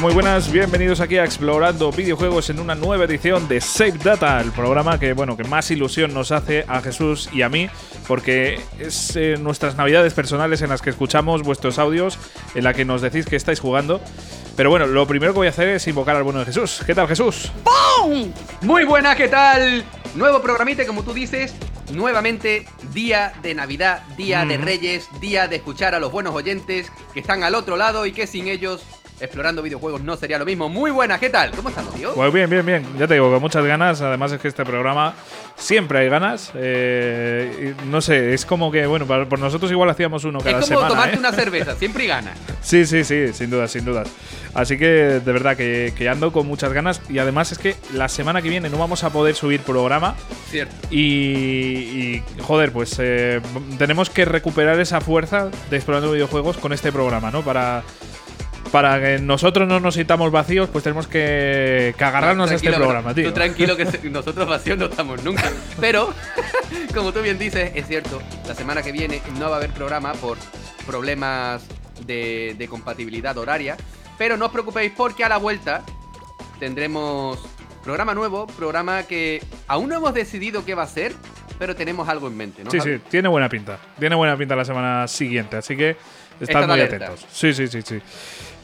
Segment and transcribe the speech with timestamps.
[0.00, 4.40] Hola, muy buenas, bienvenidos aquí a Explorando Videojuegos en una nueva edición de Save Data,
[4.40, 7.68] el programa que, bueno, que más ilusión nos hace a Jesús y a mí,
[8.08, 12.18] porque es eh, nuestras navidades personales en las que escuchamos vuestros audios,
[12.54, 14.00] en la que nos decís que estáis jugando.
[14.56, 16.82] Pero bueno, lo primero que voy a hacer es invocar al bueno de Jesús.
[16.86, 17.52] ¿Qué tal, Jesús?
[18.62, 19.84] Muy buena, ¿qué tal?
[20.14, 21.54] Nuevo programita, como tú dices.
[21.92, 27.20] Nuevamente, día de Navidad, día de Reyes, día de escuchar a los buenos oyentes que
[27.20, 28.82] están al otro lado y que sin ellos
[29.20, 30.68] explorando videojuegos no sería lo mismo.
[30.68, 31.50] Muy buena, ¿qué tal?
[31.52, 32.14] ¿Cómo estás, tío?
[32.14, 32.86] Pues bien, bien, bien.
[32.98, 34.00] Ya te digo, con muchas ganas.
[34.00, 35.14] Además es que este programa
[35.56, 36.50] siempre hay ganas.
[36.54, 40.86] Eh, no sé, es como que, bueno, por nosotros igual hacíamos uno cada es como
[40.86, 41.18] tomarte ¿eh?
[41.18, 42.38] una cerveza, siempre hay ganas.
[42.62, 44.08] Sí, sí, sí, sin dudas, sin dudas.
[44.54, 47.00] Así que de verdad que, que, ando con muchas ganas.
[47.08, 50.16] Y además es que la semana que viene no vamos a poder subir programa.
[50.50, 50.74] Cierto.
[50.90, 53.40] Y, y joder, pues eh,
[53.78, 57.42] tenemos que recuperar esa fuerza de explorando videojuegos con este programa, ¿no?
[57.42, 57.84] Para
[58.70, 63.14] para que nosotros no nos sintamos vacíos, pues tenemos que, que agarrarnos a este programa,
[63.14, 63.28] tío.
[63.28, 65.50] Tú tranquilo que nosotros vacíos no estamos nunca.
[65.80, 66.12] Pero,
[66.94, 70.12] como tú bien dices, es cierto, la semana que viene no va a haber programa
[70.14, 70.38] por
[70.86, 71.62] problemas
[72.06, 73.76] de, de compatibilidad horaria.
[74.18, 75.82] Pero no os preocupéis porque a la vuelta
[76.58, 77.38] tendremos
[77.82, 81.14] programa nuevo, programa que aún no hemos decidido qué va a ser,
[81.58, 82.70] pero tenemos algo en mente, ¿no?
[82.70, 83.78] Sí, sí, tiene buena pinta.
[83.98, 85.96] Tiene buena pinta la semana siguiente, así que
[86.40, 87.26] estad muy atentos.
[87.32, 88.00] Sí, sí, sí, sí.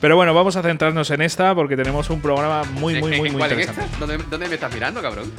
[0.01, 3.43] Pero bueno, vamos a centrarnos en esta porque tenemos un programa muy, muy, muy, muy
[3.43, 3.83] interesante.
[3.99, 5.33] ¿Dónde, ¿Dónde, me estás mirando, cabrón?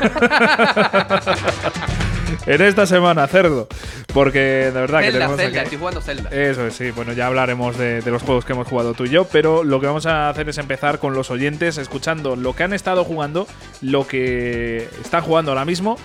[2.46, 3.68] en esta semana, cerdo.
[4.12, 5.36] Porque de verdad Zelda, que tenemos.
[5.36, 6.30] Zelda, estoy jugando Zelda.
[6.30, 6.90] Eso es, sí.
[6.90, 9.26] Bueno, ya hablaremos de, de, los juegos que hemos jugado tú y yo.
[9.26, 12.72] Pero lo que vamos a hacer es empezar con los oyentes, escuchando lo que han
[12.72, 13.46] estado jugando,
[13.82, 15.96] lo que están jugando ahora mismo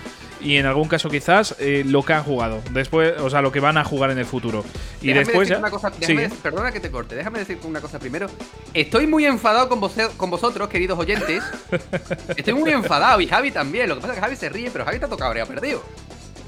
[0.42, 2.60] y en algún caso quizás eh, lo que han jugado.
[2.70, 4.64] Después o sea lo que van a jugar en el futuro.
[5.00, 6.36] Y déjame después ya una cosa, déjame, sí.
[6.42, 8.26] perdona que te corte déjame decirte una cosa primero.
[8.74, 11.42] Estoy muy enfadado con, vos, con vosotros queridos oyentes.
[12.36, 13.88] Estoy muy enfadado y Javi también.
[13.88, 15.82] Lo que pasa es que Javi se ríe pero Javi está tocado habría perdido.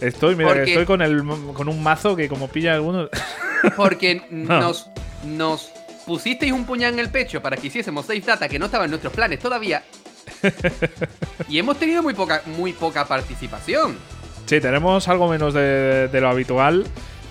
[0.01, 1.23] Estoy mira porque, estoy con el
[1.55, 3.09] con un mazo que como pilla algunos
[3.77, 4.61] porque no.
[4.61, 4.89] nos
[5.25, 5.71] nos
[6.05, 8.91] pusisteis un puñal en el pecho para que hiciésemos safe data que no estaba en
[8.91, 9.83] nuestros planes todavía
[11.49, 13.97] y hemos tenido muy poca, muy poca participación.
[14.47, 16.85] Sí, tenemos algo menos de, de lo habitual,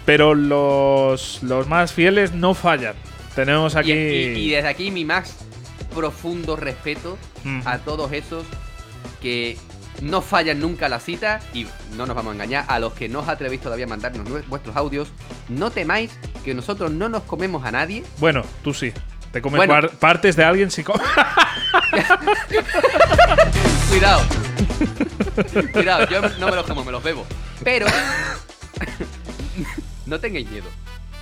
[0.06, 2.96] pero los, los, más fieles no fallan.
[3.35, 3.91] Tenemos aquí.
[3.91, 5.35] Y, y, y desde aquí mi más
[5.94, 7.62] profundo respeto mm.
[7.66, 8.46] a todos esos
[9.22, 9.57] que
[10.02, 12.66] no fallan nunca la cita y no nos vamos a engañar.
[12.68, 15.09] A los que no os atrevéis todavía a mandarnos vuestros audios,
[15.50, 16.12] no temáis
[16.44, 18.03] que nosotros no nos comemos a nadie.
[18.19, 18.91] Bueno, tú sí.
[19.33, 19.73] Te comes bueno.
[19.73, 20.83] par partes de alguien si
[23.89, 24.21] Cuidado.
[25.73, 27.25] Cuidado, yo no me los como, me los bebo.
[27.63, 27.88] Pero
[30.05, 30.67] no tengáis miedo.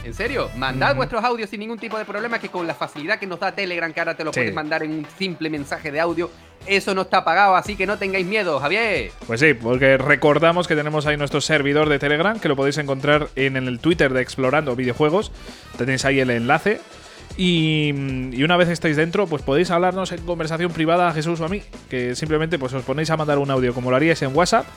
[0.04, 0.98] En serio, mandad mm.
[0.98, 3.94] vuestros audios sin ningún tipo de problema, que con la facilidad que nos da Telegram,
[3.94, 4.42] que ahora te lo sí.
[4.42, 6.30] puedes mandar en un simple mensaje de audio,
[6.66, 9.12] eso no está pagado, así que no tengáis miedo, Javier.
[9.26, 13.30] Pues sí, porque recordamos que tenemos ahí nuestro servidor de Telegram, que lo podéis encontrar
[13.38, 15.32] en el Twitter de Explorando Videojuegos.
[15.78, 16.82] Tenéis ahí el enlace.
[17.44, 17.92] Y,
[18.34, 21.50] y, una vez estáis dentro, pues podéis hablarnos en conversación privada a Jesús o a
[21.50, 24.68] mí, que simplemente pues os ponéis a mandar un audio como lo haríais en WhatsApp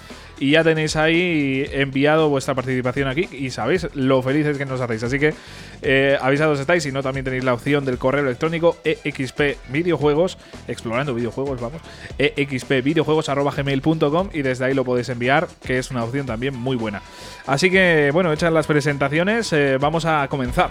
[0.40, 5.02] y ya tenéis ahí enviado vuestra participación aquí y sabéis lo felices que nos hacéis.
[5.02, 5.34] Así que
[5.82, 11.12] eh, avisados estáis, y no también tenéis la opción del correo electrónico exp videojuegos, explorando
[11.12, 11.82] videojuegos, vamos,
[13.56, 17.02] gmail.com y desde ahí lo podéis enviar, que es una opción también muy buena.
[17.46, 20.70] Así que bueno, hechas las presentaciones, eh, vamos a comenzar.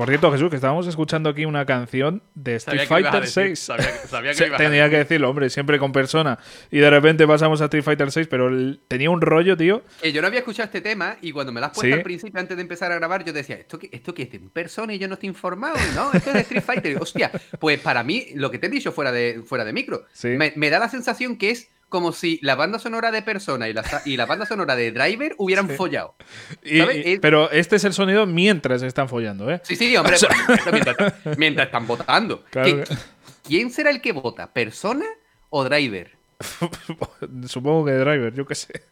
[0.00, 3.58] Por cierto, Jesús, que estábamos escuchando aquí una canción de Street Fighter 6.
[3.58, 6.38] Sabía, sabía que Tenía que decirlo, hombre, siempre con persona.
[6.70, 9.82] Y de repente pasamos a Street Fighter 6, pero el, tenía un rollo, tío.
[10.00, 11.92] Eh, yo no había escuchado este tema y cuando me lo has puesto ¿Sí?
[11.92, 14.32] al principio, antes de empezar a grabar, yo decía, ¿esto qué, esto qué es?
[14.32, 15.76] ¿En persona y yo no estoy informado?
[15.94, 16.96] No, esto es de Street Fighter.
[16.98, 20.28] Hostia, pues para mí, lo que te he dicho fuera de, fuera de micro, ¿Sí?
[20.28, 23.74] me, me da la sensación que es como si la banda sonora de Persona y
[23.74, 25.74] la, y la banda sonora de Driver hubieran sí.
[25.74, 26.14] follado.
[26.64, 29.60] Y, y, pero este es el sonido mientras están follando, ¿eh?
[29.64, 30.30] Sí, sí, hombre, o sea...
[30.72, 32.44] mientras, mientras, están votando.
[32.50, 32.84] Claro.
[33.42, 34.52] ¿Quién será el que vota?
[34.52, 35.04] ¿Persona
[35.50, 36.12] o Driver?
[37.46, 38.82] Supongo que Driver, yo qué sé.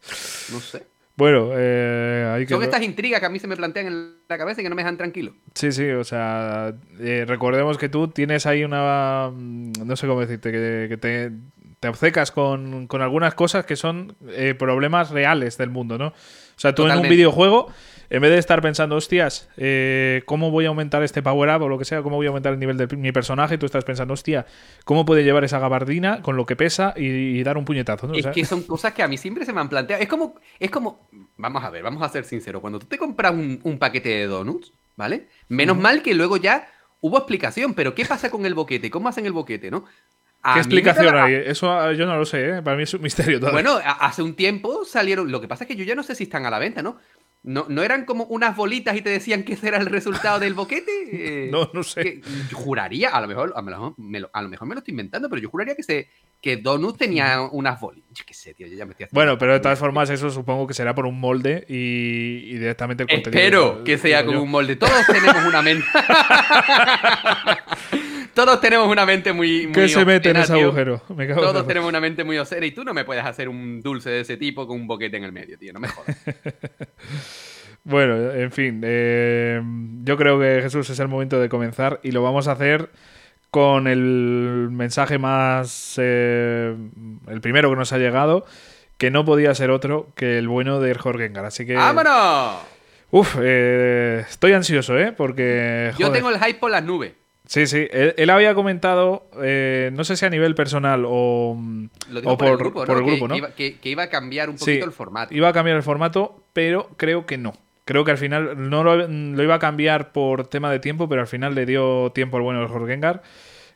[0.53, 0.85] No sé.
[1.17, 2.55] Bueno, eh, hay que...
[2.55, 4.77] Son estas intrigas que a mí se me plantean en la cabeza y que no
[4.77, 5.35] me dejan tranquilo.
[5.53, 9.33] Sí, sí, o sea, eh, recordemos que tú tienes ahí una...
[9.33, 11.33] No sé cómo decirte, que, que te,
[11.81, 16.09] te obcecas con, con, algunas cosas que son eh, problemas reales del mundo, ¿no?
[16.09, 17.07] O sea, tú Totalmente.
[17.07, 17.69] en un videojuego
[18.11, 21.69] en vez de estar pensando, hostias, eh, ¿cómo voy a aumentar este power up o
[21.69, 22.03] lo que sea?
[22.03, 23.59] ¿Cómo voy a aumentar el nivel de mi personaje?
[23.59, 24.47] Tú estás pensando, hostia,
[24.85, 28.13] ¿cómo puede llevar esa gabardina con lo que pesa y, dar un puñetazo?
[28.15, 30.03] Es que son cosas que a mí siempre se me han planteado.
[30.03, 32.63] Es como, es como, vamos a ver, vamos a ser sinceros.
[32.63, 35.29] Cuando tú te compras un, paquete de donuts, ¿vale?
[35.49, 36.67] Menos mal que luego ya
[37.01, 38.91] hubo explicación, pero ¿qué pasa con el boquete?
[38.91, 39.85] ¿Cómo hacen el boquete, no?
[40.43, 41.35] ¿Qué explicación hay?
[41.35, 42.62] Eso ah, yo no lo sé, ¿eh?
[42.62, 43.62] para mí es un misterio todavía.
[43.62, 45.31] Bueno, hace un tiempo salieron.
[45.31, 46.99] Lo que pasa es que yo ya no sé si están a la venta, ¿no?
[47.44, 50.55] ¿No, ¿No eran como unas bolitas y te decían que ese era el resultado del
[50.55, 50.93] boquete?
[51.11, 52.20] Eh, no, no sé.
[52.52, 55.82] juraría, a lo, mejor, a, lo mejor me lo, estoy inventando, pero yo juraría que,
[55.82, 56.11] se,
[56.41, 58.11] que Donut tenía unas bolitas.
[58.12, 60.67] Yo qué sé, tío, yo ya me estoy Bueno, pero de todas formas, eso supongo
[60.67, 63.41] que será por un molde y, directamente el contenido.
[63.41, 64.76] Espero que sea con un molde.
[64.76, 65.87] Todos tenemos una mente.
[68.38, 69.64] Todos tenemos una mente muy.
[69.64, 71.02] muy ¿Qué se mete en ese agujero?
[71.35, 74.20] Todos tenemos una mente muy osera y tú no me puedes hacer un dulce de
[74.20, 75.73] ese tipo con un boquete en el medio, tío.
[75.73, 76.17] No me jodas.
[77.82, 78.81] bueno, en fin.
[78.85, 79.61] Eh,
[80.05, 82.90] yo creo que Jesús es el momento de comenzar y lo vamos a hacer
[83.50, 85.96] con el mensaje más.
[86.00, 86.76] Eh,
[87.26, 88.46] el primero que nos ha llegado,
[88.99, 91.44] que no podía ser otro que el bueno de Gengar.
[91.44, 91.75] Así que.
[91.75, 92.58] ¡Vámonos!
[93.11, 95.11] Uf, eh, estoy ansioso, ¿eh?
[95.11, 95.91] Porque.
[95.99, 97.14] Yo tengo el hype por las nubes.
[97.49, 97.89] Sí, sí.
[97.91, 101.56] Él, había comentado, eh, no sé si a nivel personal o,
[102.37, 102.85] por, el grupo,
[103.27, 103.55] ¿no?
[103.56, 105.35] Que, iba, a cambiar un poquito el formato.
[105.35, 107.55] Iba a cambiar el formato, pero creo que no.
[107.87, 111.27] Creo que al final no lo, iba a cambiar por tema de tiempo, pero al
[111.27, 113.23] final le dio tiempo al bueno de Jorgengar.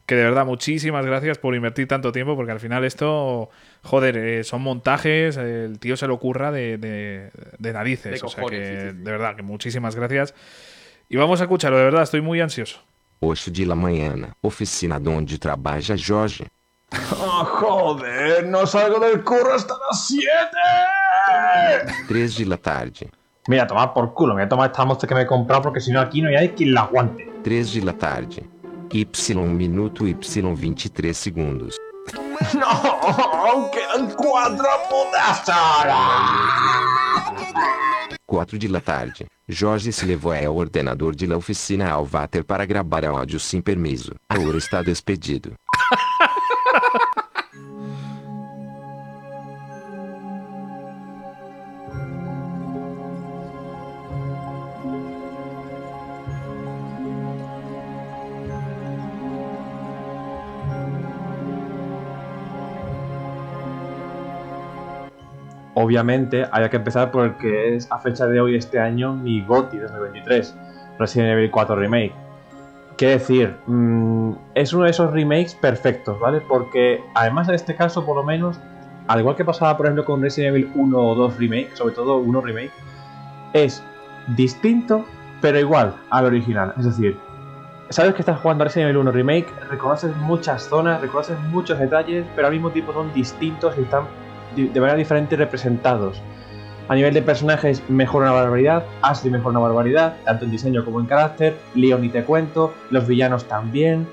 [0.04, 3.48] Que de verdad, muchísimas gracias por invertir tanto tiempo, porque al final esto,
[3.84, 8.22] joder, eh, son montajes, el tío se lo ocurra de, de, narices.
[8.22, 10.34] o sea que, de verdad, que muchísimas gracias.
[11.08, 12.82] Y vamos a escucharlo, de verdad, estoy muy ansioso.
[13.24, 16.48] 8 de la mañana, oficina donde trabaja Jorge.
[17.24, 20.28] Oh, joder, no salgo del curro hasta las 7.
[22.08, 23.10] 3 de la tarde.
[23.46, 25.80] Mira, toma por culo, me voy a tomar esta monster que me he comprado porque
[25.80, 27.32] si no aquí no hay quien la aguante.
[27.44, 28.46] 3 de la tarde.
[28.90, 29.06] Y
[29.56, 31.76] minuto y 23 segundos.
[32.54, 36.02] No, quedan cuatro putas horas.
[38.32, 39.26] 4 de la tarde.
[39.46, 44.14] Jorge se levou ao ordenador de la oficina Alvater para gravar áudio sem permiso.
[44.26, 45.52] Agora está despedido.
[65.74, 69.42] Obviamente haya que empezar por el que es a fecha de hoy este año mi
[69.42, 70.56] GOTY 2023,
[70.98, 72.14] Resident Evil 4 Remake.
[72.96, 76.40] Qué decir, mm, es uno de esos remakes perfectos, ¿vale?
[76.40, 78.60] Porque además en este caso, por lo menos,
[79.08, 82.18] al igual que pasaba por ejemplo con Resident Evil 1 o 2 Remake, sobre todo
[82.18, 82.72] 1 Remake,
[83.54, 83.82] es
[84.36, 85.04] distinto
[85.42, 86.72] pero igual al original.
[86.78, 87.18] Es decir,
[87.90, 92.46] sabes que estás jugando Resident Evil 1 Remake, reconoces muchas zonas, reconoces muchos detalles, pero
[92.46, 94.04] al mismo tiempo son distintos y están
[94.56, 96.20] de manera diferente representados.
[96.88, 101.00] A nivel de personajes mejora una barbaridad, Ashley mejora una barbaridad, tanto en diseño como
[101.00, 104.06] en carácter, Leon y te cuento, los villanos también,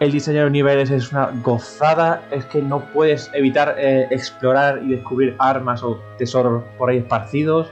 [0.00, 4.90] el diseño de niveles es una gozada, es que no puedes evitar eh, explorar y
[4.90, 7.68] descubrir armas o tesoros por ahí esparcidos.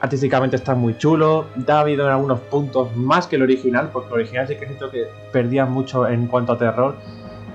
[0.00, 4.14] Artísticamente está muy chulo, da habido en algunos puntos más que el original, porque el
[4.14, 6.96] original sí que siento que perdía mucho en cuanto a terror,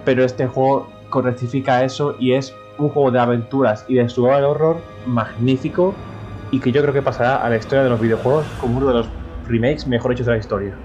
[0.06, 4.84] pero este juego correctifica eso y es un juego de aventuras y de survival horror
[5.06, 5.96] magnífico
[6.52, 8.94] y que yo creo que pasará a la historia de los videojuegos como uno de
[8.94, 9.10] los
[9.48, 10.78] remakes mejor hechos de la historia.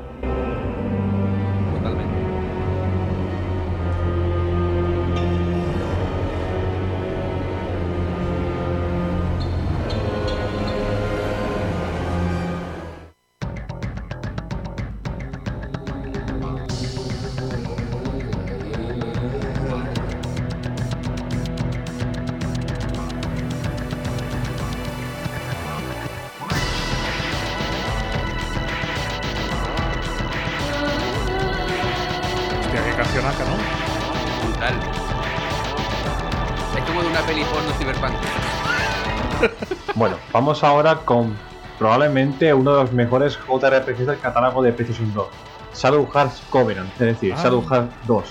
[40.33, 41.37] Vamos ahora con
[41.79, 45.27] probablemente uno de los mejores JRPGs del catálogo de PlayStation 2.
[45.75, 47.43] Shadow Hearts Covenant, es decir, ah.
[47.43, 48.25] Shadow Hearts 2.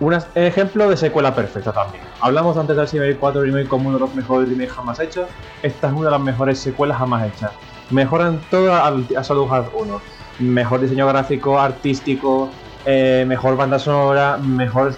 [0.00, 2.04] Un ejemplo de secuela perfecta también.
[2.20, 5.28] Hablamos antes del Resident 4 Remake como uno de los mejores remakes jamás hechos.
[5.62, 7.50] Esta es una de las mejores secuelas jamás hechas.
[7.90, 8.90] Mejoran todo a,
[9.22, 10.00] Shadow Hearts 1.
[10.38, 12.48] Mejor diseño gráfico, artístico,
[12.86, 14.96] eh, mejor banda sonora, mejores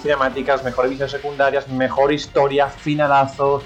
[0.00, 3.62] cinemáticas, mejores visiones secundarias, mejor historia, finalazo,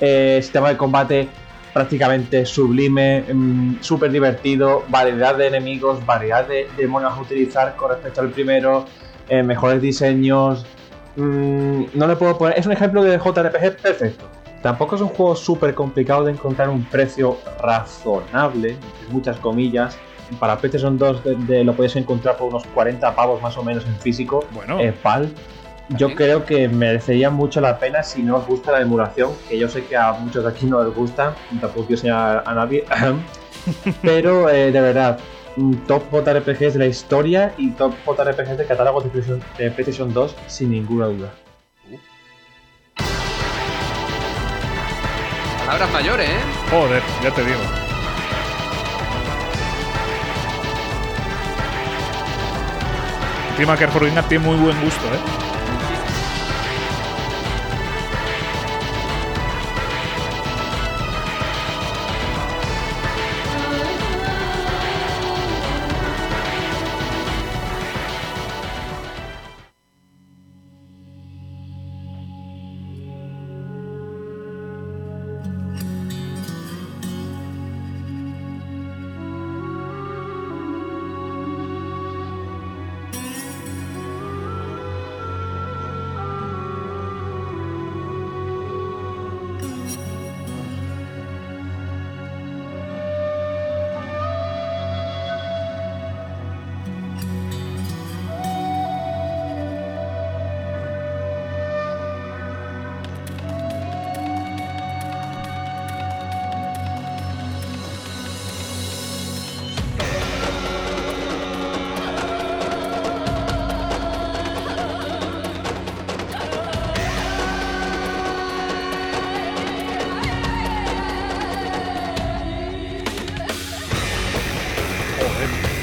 [0.00, 1.28] eh, sistema de combate
[1.72, 8.20] prácticamente sublime, mm, súper divertido, variedad de enemigos, variedad de demonios a utilizar con respecto
[8.20, 8.86] al primero,
[9.28, 10.66] eh, mejores diseños.
[11.16, 12.58] mm, no le puedo poner.
[12.58, 14.24] Es un ejemplo de JRPG perfecto.
[14.62, 18.76] Tampoco es un juego súper complicado de encontrar un precio razonable,
[19.10, 19.96] muchas comillas.
[20.38, 23.84] Para PlayStation 2 de- de- lo podéis encontrar por unos 40 pavos más o menos
[23.86, 24.44] en físico.
[24.52, 24.78] Bueno.
[24.78, 25.28] eh, PAL.
[25.96, 29.68] Yo creo que merecería mucho la pena si no os gusta la emulación, que yo
[29.68, 32.84] sé que a muchos de aquí no les gusta, tampoco quiero señalar a nadie.
[34.02, 35.18] Pero eh, de verdad,
[35.88, 40.36] top JRPGs de la historia y top JRPGs de catálogo de PlayStation, de PlayStation 2
[40.46, 41.32] sin ninguna duda.
[45.66, 46.40] Palabras mayores, ¿eh?
[46.70, 47.60] Joder, ya te digo.
[53.50, 55.49] Encima que Jorgingar tiene muy buen gusto, ¿eh?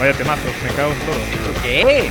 [0.08, 1.64] Vaya temazos, me cago en todo.
[1.64, 2.10] ¿Qué?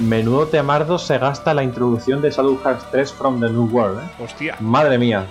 [0.00, 4.22] Menudo temardo se gasta la introducción de Shadow Hearts 3 From the New World, ¿eh?
[4.22, 4.56] Hostia.
[4.60, 5.26] Madre mía.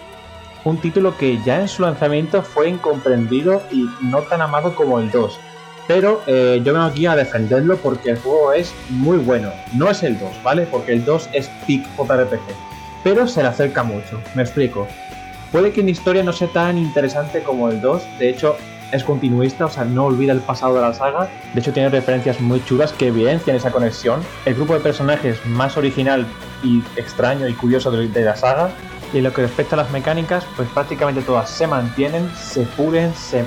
[0.64, 5.10] Un título que ya en su lanzamiento fue incomprendido y no tan amado como el
[5.10, 5.40] 2.
[5.88, 9.52] Pero eh, yo vengo aquí a defenderlo porque el juego es muy bueno.
[9.74, 10.68] No es el 2, ¿vale?
[10.70, 12.67] Porque el 2 es peak JRPG.
[13.08, 14.20] Pero se le acerca mucho.
[14.36, 14.86] Me explico.
[15.54, 18.04] Puede que en historia no sea tan interesante como el 2.
[18.20, 18.58] De hecho,
[18.92, 21.30] es continuista, o sea, no olvida el pasado de la saga.
[21.54, 24.20] De hecho, tiene referencias muy chulas que evidencian esa conexión.
[24.44, 26.26] El grupo de personajes más original
[26.62, 28.72] y extraño y curioso de, de la saga.
[29.14, 33.14] Y en lo que respecta a las mecánicas, pues prácticamente todas se mantienen, se pulen,
[33.16, 33.46] se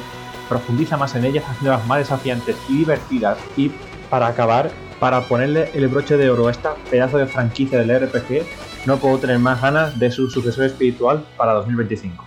[0.49, 3.37] profundiza más en ellas, haciéndolas más desafiantes y divertidas.
[3.59, 3.71] Y
[4.09, 8.47] para acabar, para ponerle el broche de oro a esta pedazo de franquicia del RPG,
[8.87, 12.25] no puedo tener más ganas de su sucesor espiritual para 2025.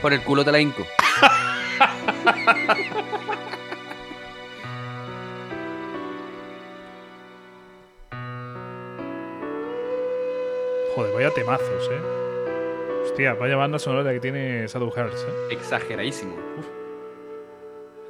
[0.00, 0.82] Por el culo te la hinco.
[10.94, 12.00] Joder, vaya temazos, ¿eh?
[13.04, 15.54] Hostia, vaya banda sonora que tiene Shadow Hearts, ¿eh?
[15.54, 16.36] Exageradísimo.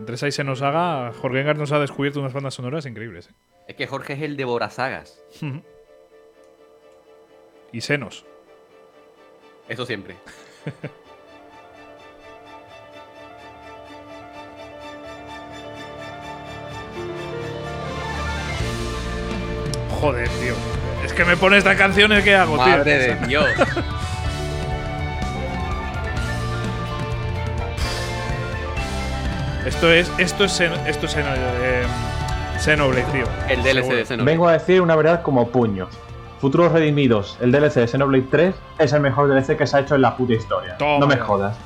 [0.01, 3.35] Entre esa y se nos haga, Jorgengar nos ha descubierto unas bandas sonoras increíbles, ¿eh?
[3.69, 5.23] Es que Jorge es el devorasagas.
[7.73, 8.25] Y senos.
[9.69, 10.17] Eso siempre.
[20.01, 20.55] Joder, tío.
[21.05, 22.67] Es que me pone estas canciones que hago, tío.
[22.67, 23.47] Madre de Dios.
[29.67, 31.83] Esto es, esto es, esto es eh,
[32.59, 33.25] Xenoblade, tío.
[33.49, 33.97] El DLC Seguro.
[33.97, 34.33] de Xenoblade.
[34.33, 35.89] Vengo a decir una verdad como puños.
[36.43, 39.95] Futuros Redimidos, el DLC de Xenoblade 3 es el mejor DLC que se ha hecho
[39.95, 40.77] en la puta historia.
[40.77, 41.57] Toma no me jodas.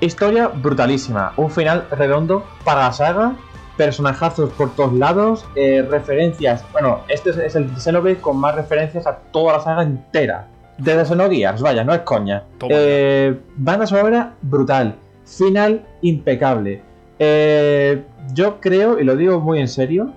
[0.00, 3.36] Historia brutalísima, un final redondo para la saga,
[3.78, 6.62] personajazos por todos lados, eh, referencias.
[6.72, 10.46] Bueno, este es, es el Xenoblade con más referencias a toda la saga entera.
[10.76, 12.44] Desde Xenogears, vaya, no es coña.
[12.68, 16.82] Eh, banda sonora brutal, final impecable.
[17.18, 20.12] Eh, yo creo, y lo digo muy en serio,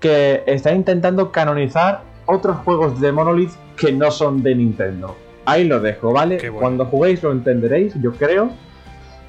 [0.00, 5.16] que está intentando canonizar otros juegos de Monolith que no son de Nintendo.
[5.44, 6.38] Ahí lo dejo, ¿vale?
[6.38, 6.58] Bueno.
[6.58, 8.50] Cuando juguéis lo entenderéis, yo creo.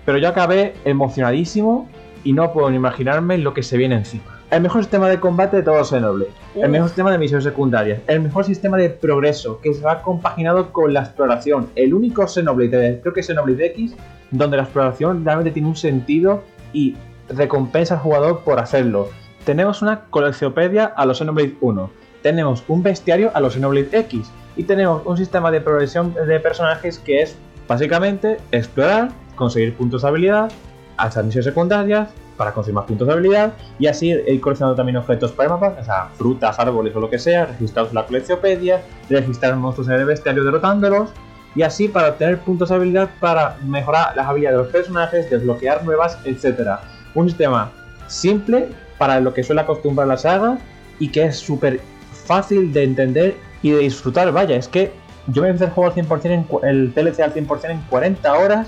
[0.06, 1.89] Pero yo acabé emocionadísimo
[2.24, 4.24] y no puedo ni imaginarme lo que se viene encima.
[4.50, 6.32] El mejor sistema de combate de todo Xenoblade.
[6.56, 8.00] El mejor sistema de misiones secundarias.
[8.08, 11.68] El mejor sistema de progreso que se va compaginado con la exploración.
[11.75, 13.96] El único Xenoblade, de- creo que es Xenoblade X,
[14.32, 16.96] donde la exploración realmente tiene un sentido y
[17.30, 19.10] recompensa al jugador por hacerlo.
[19.44, 21.89] tenemos una coleccionpedia a los Xenoblade 1,
[22.28, 27.00] tenemos un bestiario a los Xenoblade X y tenemos un sistema de progresión de personajes
[27.00, 27.38] que es
[27.70, 30.52] básicamente explorar, conseguir puntos de habilidad,
[30.98, 35.32] hacer misiones secundarias para conseguir más puntos de habilidad y así ir coleccionando también objetos
[35.32, 38.82] para el mapa, o sea, frutas, árboles o lo que sea, registrados en la coleccionpedia,
[39.10, 41.12] registrar monstruos en el bestiario derrotándolos
[41.56, 45.86] y así para obtener puntos de habilidad para mejorar las habilidades de los personajes, desbloquear
[45.86, 46.72] nuevas, etc.
[47.16, 47.72] Un sistema
[48.08, 48.68] simple
[48.98, 50.58] para lo que suele acostumbrar la saga
[51.00, 51.80] y que es súper
[52.28, 54.32] fácil de entender y de disfrutar.
[54.32, 54.92] Vaya, es que
[55.28, 58.68] yo me empecé el juego al 100% en, el TLC al 100% en 40 horas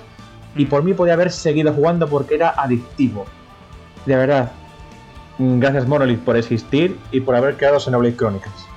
[0.56, 3.25] y por mí podía haber seguido jugando porque era adictivo.
[4.06, 4.51] De verdad.
[5.38, 8.68] Gracias Monolith por existir y por haber creado Xenoblade Chronicles.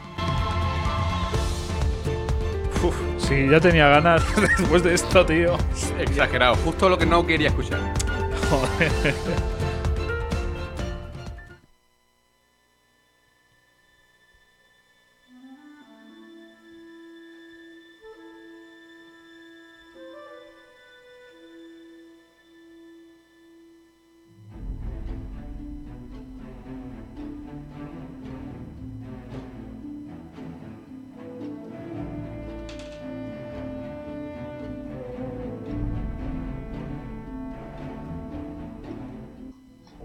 [2.85, 4.23] Uf, sí, ya tenía ganas
[4.59, 5.57] después de esto, tío.
[5.99, 7.81] Exagerado, justo lo que no quería escuchar.
[8.49, 9.52] Joder.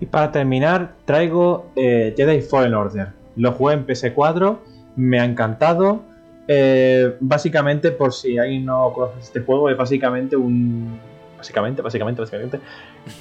[0.07, 3.09] Y para terminar, traigo eh, Jedi Fallen Order.
[3.35, 4.57] Lo jugué en PS4,
[4.95, 5.99] me ha encantado.
[6.47, 10.97] Eh, básicamente, por si alguien no conoce este juego, es básicamente un.
[11.37, 12.59] Básicamente, básicamente, básicamente.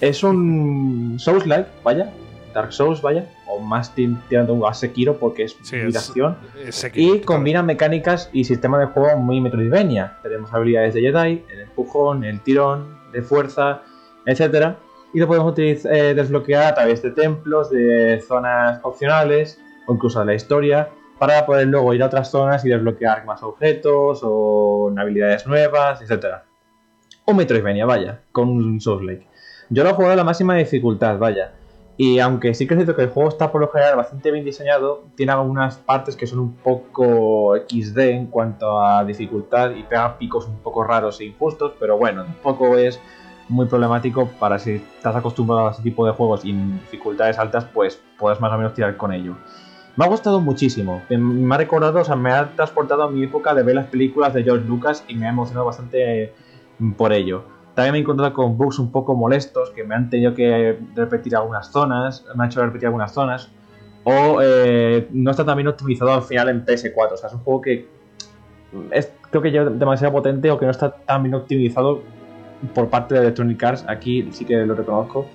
[0.00, 2.12] Es un Souls-like, vaya.
[2.54, 3.26] Dark Souls, vaya.
[3.48, 3.92] O más
[4.28, 8.86] tirando a Sekiro porque es Sí, es- es Sekiro, Y combina mecánicas y sistema de
[8.86, 10.18] juego muy Metroidvania.
[10.22, 13.82] Tenemos habilidades de Jedi, el empujón, el tirón, de fuerza,
[14.24, 14.76] etcétera.
[15.16, 20.20] Y lo podemos utilizar, eh, desbloquear a través de templos, de zonas opcionales o incluso
[20.20, 24.92] de la historia para poder luego ir a otras zonas y desbloquear más objetos o
[24.94, 26.44] habilidades nuevas, etcétera.
[27.24, 29.26] Un Metroidvania, vaya, con un Souls-like.
[29.70, 31.54] Yo lo he jugado a la máxima dificultad, vaya.
[31.96, 34.44] Y aunque sí que es cierto que el juego está por lo general bastante bien
[34.44, 40.18] diseñado, tiene algunas partes que son un poco XD en cuanto a dificultad y pega
[40.18, 43.00] picos un poco raros e injustos, pero bueno, tampoco es
[43.48, 48.00] muy problemático para si estás acostumbrado a ese tipo de juegos y dificultades altas, pues
[48.18, 49.36] puedes más o menos tirar con ello.
[49.96, 53.22] Me ha gustado muchísimo, me- me ha recordado, o sea, me ha transportado a mi
[53.24, 56.34] época de ver las películas de George Lucas y me ha emocionado bastante eh,
[56.98, 57.44] por ello.
[57.74, 61.36] También me he encontrado con bugs un poco molestos que me han tenido que repetir
[61.36, 63.50] algunas zonas, me han hecho repetir algunas zonas,
[64.04, 67.14] o eh, no está tan bien optimizado al final en PS4.
[67.14, 67.88] O sea, es un juego que
[68.90, 72.02] es, creo que ya demasiado potente o que no está tan bien optimizado
[72.74, 73.84] por parte de Electronic Arts.
[73.88, 75.26] Aquí sí que lo reconozco.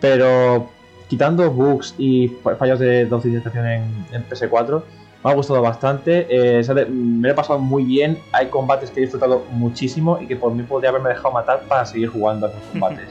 [0.00, 0.68] Pero
[1.08, 3.82] quitando bugs y fa- fallos de optimización en,
[4.12, 4.82] en PS4,
[5.24, 6.26] me ha gustado bastante.
[6.30, 8.18] eh, me lo he pasado muy bien.
[8.32, 11.84] Hay combates que he disfrutado muchísimo y que por mí podría haberme dejado matar para
[11.84, 13.08] seguir jugando a esos combates.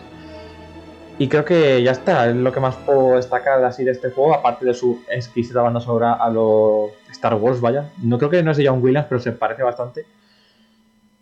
[1.20, 4.36] Y creo que ya está, es lo que más puedo destacar así de este juego,
[4.36, 7.90] aparte de su exquisita banda sonora a lo Star Wars, vaya.
[8.04, 10.06] No creo que no es de John Williams, pero se parece bastante.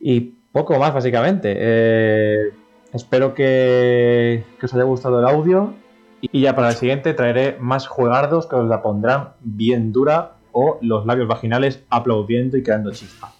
[0.01, 1.53] Y poco más, básicamente.
[1.53, 2.53] Eh,
[2.93, 5.73] espero que, os haya gustado el audio.
[6.21, 10.79] Y ya para el siguiente traeré más juegardos que os la pondrán bien dura o
[10.81, 13.33] los labios vaginales aplaudiendo y creando chispa.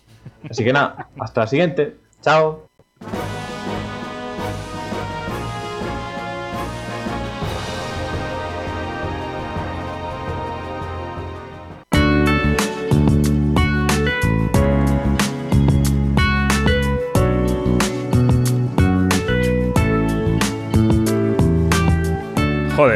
[0.50, 1.96] Así que nada, hasta la siguiente.
[2.22, 2.68] Chao.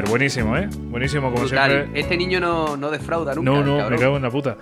[0.09, 0.67] Buenísimo, ¿eh?
[0.89, 1.71] Buenísimo, como Brutal.
[1.71, 1.99] siempre.
[1.99, 3.49] Este niño no, no defrauda nunca.
[3.51, 3.93] No, no, cabrón.
[3.93, 4.57] me cago en la puta.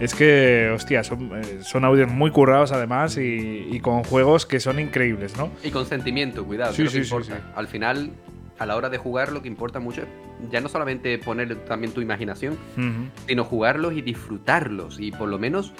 [0.00, 4.58] Es que, hostia, son, eh, son audios muy currados además y, y con juegos que
[4.58, 5.50] son increíbles, ¿no?
[5.62, 6.72] Y con sentimiento, cuidado.
[6.72, 7.14] Sí, sí, sí.
[7.54, 8.10] Al final,
[8.58, 10.08] a la hora de jugar, lo que importa mucho es
[10.50, 12.58] ya no solamente poner también tu imaginación,
[13.26, 14.98] sino jugarlos y disfrutarlos.
[15.00, 15.72] Y por lo menos,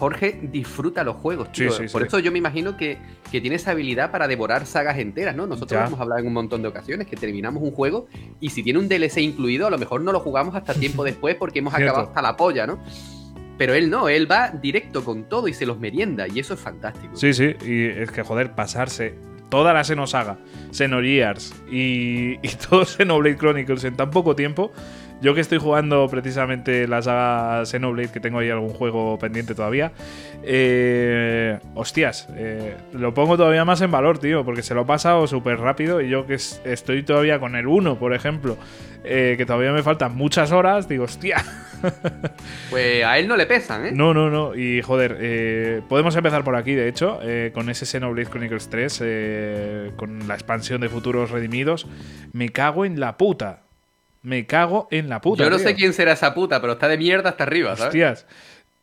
[0.00, 1.70] Jorge disfruta los juegos, tío.
[1.70, 2.08] Sí, sí, por sí.
[2.08, 2.98] eso yo me imagino que,
[3.30, 5.46] que tiene esa habilidad para devorar sagas enteras, ¿no?
[5.46, 5.86] Nosotros Ya.
[5.86, 8.06] hemos hablado en un montón de ocasiones que terminamos un juego
[8.40, 11.36] y si tiene un DLC incluido, a lo mejor no lo jugamos hasta tiempo después
[11.36, 11.90] porque hemos Cierto.
[11.92, 12.82] acabado hasta la polla, ¿no?
[13.58, 16.60] Pero él no, él va directo con todo y se los merienda y eso es
[16.60, 17.14] fantástico.
[17.14, 19.14] Sí, sí, y es que, joder, pasarse
[19.50, 20.38] toda la Xenosaga,
[20.72, 24.72] Xenogears y, y todo Xenoblade Chronicles en tan poco tiempo
[25.20, 29.92] Yo que estoy jugando precisamente la saga Xenoblade, que tengo ahí algún juego pendiente todavía.
[30.42, 35.26] Eh, hostias, eh, lo pongo todavía más en valor, tío, porque se lo he pasado
[35.26, 38.56] súper rápido y yo que es- estoy todavía con el 1, por ejemplo,
[39.04, 41.44] eh, que todavía me faltan muchas horas, digo, hostia.
[42.68, 43.90] Pues a él no le pesan, ¿eh?
[43.92, 44.54] No, no, no.
[44.54, 47.18] Y joder, eh, podemos empezar por aquí, de hecho,
[47.54, 51.86] con ese Xenoblade Chronicles 3, eh, con la expansión de futuros redimidos.
[52.34, 53.62] Me cago en la puta.
[54.22, 55.44] Me cago en la puta.
[55.44, 55.66] Yo no tío.
[55.68, 57.88] sé quién será esa puta, pero está de mierda hasta arriba, ¿sabes?
[57.88, 58.26] Hostias.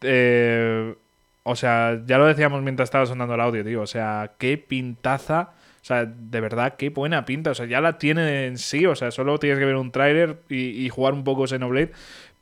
[0.02, 0.95] Eh,
[1.43, 3.82] o sea, ya lo decíamos mientras estaba sonando el audio, tío.
[3.82, 5.52] O sea, qué pintaza.
[5.82, 7.52] O sea, de verdad, qué buena pinta.
[7.52, 8.86] O sea, ya la tiene en sí.
[8.86, 11.91] O sea, solo tienes que ver un tráiler y, y jugar un poco Xenoblade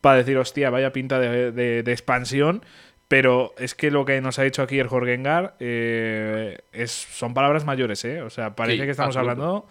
[0.02, 2.64] para decir, hostia, vaya pinta de, de- de expansión.
[3.08, 7.64] Pero es que lo que nos ha dicho aquí el Jorgengar eh, es, son palabras
[7.64, 8.24] mayores, ¿eh?
[8.24, 9.32] O sea, parece Sí, que estamos absoluto.
[9.44, 9.68] hablando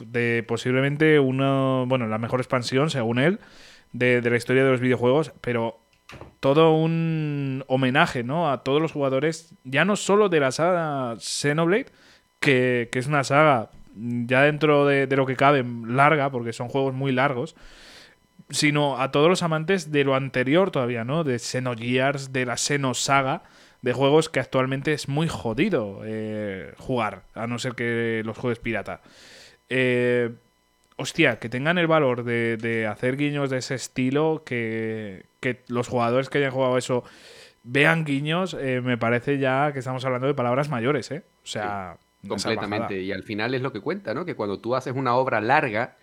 [0.00, 3.40] de posiblemente una, bueno, la mejor expansión, según él,
[3.92, 5.80] de, de la historia de los videojuegos, pero
[6.40, 8.50] todo un homenaje, ¿no?
[8.50, 11.86] A todos los jugadores, ya no solo de la saga Xenoblade,
[12.40, 16.68] que, que es una saga ya dentro de, de lo que cabe larga, porque son
[16.68, 17.56] juegos muy largos,
[18.50, 21.24] sino a todos los amantes de lo anterior todavía, ¿no?
[21.24, 23.42] De Xenogears, de la Xenosaga,
[23.82, 28.58] de juegos que actualmente es muy jodido eh, jugar, a no ser que los juegues
[28.58, 29.00] pirata.
[29.70, 30.30] Eh,
[30.96, 35.88] hostia, que tengan el valor de, de hacer guiños de ese estilo, que, que los
[35.88, 37.04] jugadores que hayan jugado eso
[37.62, 41.22] vean guiños, eh, me parece ya que estamos hablando de palabras mayores, ¿eh?
[41.44, 43.00] O sea, Completamente.
[43.00, 44.24] Y al final es lo que cuenta, ¿no?
[44.24, 45.96] Que cuando tú haces una obra larga,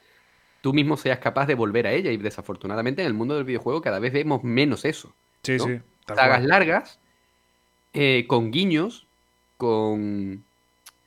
[0.62, 2.12] tú mismo seas capaz de volver a ella.
[2.12, 5.14] Y desafortunadamente en el mundo del videojuego cada vez vemos menos eso.
[5.44, 5.66] Sí, ¿no?
[5.66, 5.80] sí.
[6.08, 6.48] Sagas cual.
[6.48, 7.00] largas,
[7.94, 9.08] eh, con guiños,
[9.58, 10.44] con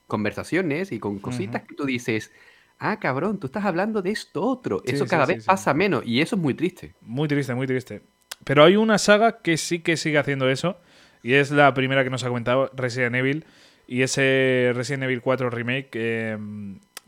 [0.07, 2.33] conversaciones y con cositas que tú dices,
[2.79, 4.83] ah, cabrón, tú estás hablando de esto otro.
[4.85, 6.95] Sí, Eso sí, cada sí, vez pasa menos y eso es muy triste.
[7.01, 8.03] Muy triste, muy triste.
[8.45, 10.79] Pero hay una saga que sí que sigue haciendo eso.
[11.23, 13.45] Y es la primera que nos ha comentado, Resident Evil.
[13.87, 16.38] Y ese Resident Evil 4 Remake, eh,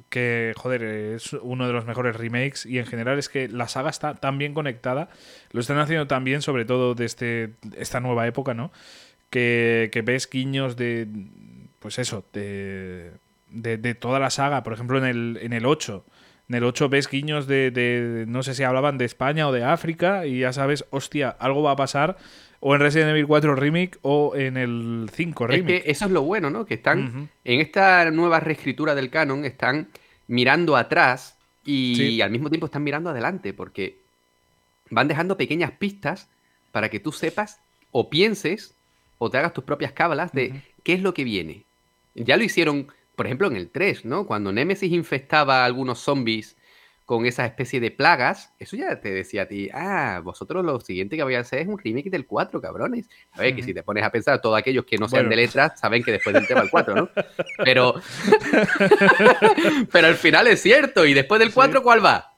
[0.08, 2.66] que, joder, es uno de los mejores remakes.
[2.66, 5.08] Y en general es que la saga está tan bien conectada.
[5.52, 8.72] Lo están haciendo tan bien, sobre todo desde esta nueva época, ¿no?
[9.30, 11.06] Que, que ves guiños de.
[11.78, 13.12] Pues eso, de,
[13.50, 14.62] de, de toda la saga.
[14.62, 16.04] Por ejemplo, en el, en el 8.
[16.48, 19.64] En el 8 ves guiños de, de- No sé si hablaban de España o de
[19.64, 20.26] África.
[20.26, 22.16] Y ya sabes, hostia, algo va a pasar.
[22.60, 25.82] O en Resident Evil 4 Remake o en el 5 Es Remake.
[25.84, 26.66] que eso es lo bueno, ¿no?
[26.66, 29.88] Que están en esta nueva reescritura del canon, están
[30.28, 32.20] mirando atrás y Sí.
[32.22, 33.96] al mismo tiempo están mirando adelante, porque
[34.90, 36.28] van dejando pequeñas pistas
[36.72, 37.60] para que tú sepas
[37.92, 38.74] o pienses
[39.18, 41.62] o te hagas tus propias cábalas de qué es lo que viene.
[42.14, 42.88] Ya lo hicieron,
[43.20, 44.24] por ejemplo, en el 3, ¿no?
[44.24, 46.56] Cuando Nemesis infectaba a algunos zombies
[47.04, 51.18] con esa especie de plagas, eso ya te decía a ti, ah, vosotros lo siguiente
[51.18, 53.10] que voy a hacer es un remake del 4, cabrones.
[53.32, 55.36] A ver, que si te pones a pensar, todos aquellos que no sean Bueno.
[55.36, 57.10] de letras saben que después del tema el 4, ¿no?
[57.62, 57.96] Pero,
[59.92, 62.32] pero al final es cierto, y después del 4, ¿cuál va?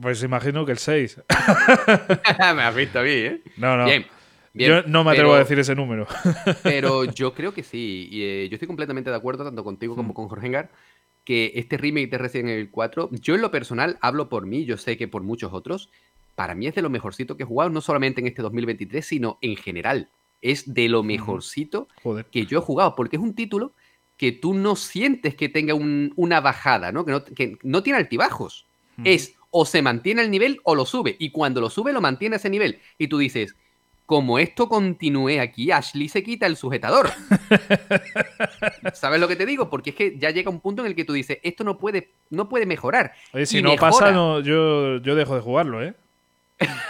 [0.00, 1.20] Pues imagino que el 6.
[2.56, 3.42] Me has visto a mí, ¿eh?
[3.58, 3.84] No, no.
[3.84, 4.06] Bien.
[4.54, 6.06] Bien, Yo no me atrevo pero- a decir ese número.
[6.62, 8.08] Pero yo creo que sí.
[8.10, 10.70] Y, eh, yo estoy completamente de acuerdo, tanto contigo como con Jorge Engar,
[11.24, 14.76] que este remake de Resident Evil 4, yo en lo personal hablo por mí, yo
[14.76, 15.88] sé que por muchos otros,
[16.34, 19.38] para mí es de lo mejorcito que he jugado, no solamente en este 2023, sino
[19.40, 20.08] en general.
[20.40, 22.24] Es de lo mejorcito Joder.
[22.26, 23.72] que yo he jugado, porque es un título
[24.16, 27.04] que tú no sientes que tenga un- una bajada, ¿no?
[27.04, 27.24] Que, no?
[27.24, 28.66] que no tiene altibajos.
[28.98, 29.08] Ujú.
[29.08, 31.14] Es o se mantiene el nivel o lo sube.
[31.18, 32.80] Y cuando lo sube, lo mantiene a ese nivel.
[32.98, 33.54] Y tú dices,
[34.06, 37.10] como esto continúe aquí, Ashley se quita el sujetador.
[38.92, 39.70] ¿Sabes lo que te digo?
[39.70, 42.10] Porque es que ya llega un punto en el que tú dices, esto no puede,
[42.30, 43.12] no puede mejorar.
[43.32, 43.90] Oye, si Y no mejora.
[43.90, 45.94] pasa, no, yo, yo dejo de jugarlo, ¿eh?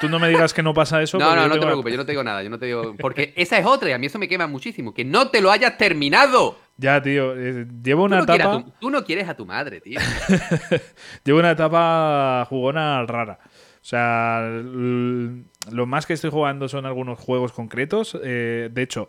[0.03, 1.19] Tú no me digas que no pasa eso.
[1.23, 2.95] No, no, no te preocupes, yo no te digo nada, yo no te digo.
[3.01, 4.93] Porque esa es otra y a mí eso me quema muchísimo.
[4.93, 6.59] Que no te lo hayas terminado.
[6.77, 7.35] Ya, tío.
[7.39, 8.65] eh, llevo Tú una no, etapa.
[8.65, 10.01] tu, tú no quieres a tu madre, tío.
[11.25, 13.39] Llevo una etapa jugona rara.
[13.45, 18.19] O sea, l- lo más que estoy jugando son algunos juegos concretos.
[18.23, 19.09] Eh, de hecho,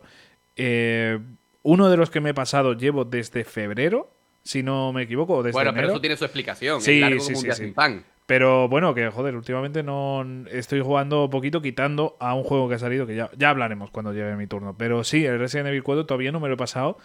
[0.55, 1.19] eh,
[1.63, 4.11] uno de los que me he pasado llevo desde febrero,
[4.43, 6.81] si no me equivoco, desde bueno, pero eso tiene su explicación.
[6.81, 7.63] Sí, largo sí, como un sí, día sí.
[7.63, 8.05] sin pan.
[8.25, 12.79] Pero bueno, que joder, últimamente no estoy jugando poquito, quitando a un juego que ha
[12.79, 14.75] salido, que ya, ya hablaremos cuando llegue mi turno.
[14.77, 16.97] Pero sí, el Resident Evil 4 todavía no me lo he pasado.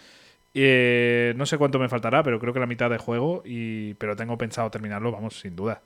[0.54, 3.42] Eh, no sé cuánto me faltará, pero creo que la mitad de juego.
[3.44, 5.82] Y, pero tengo pensado terminarlo, vamos, sin duda.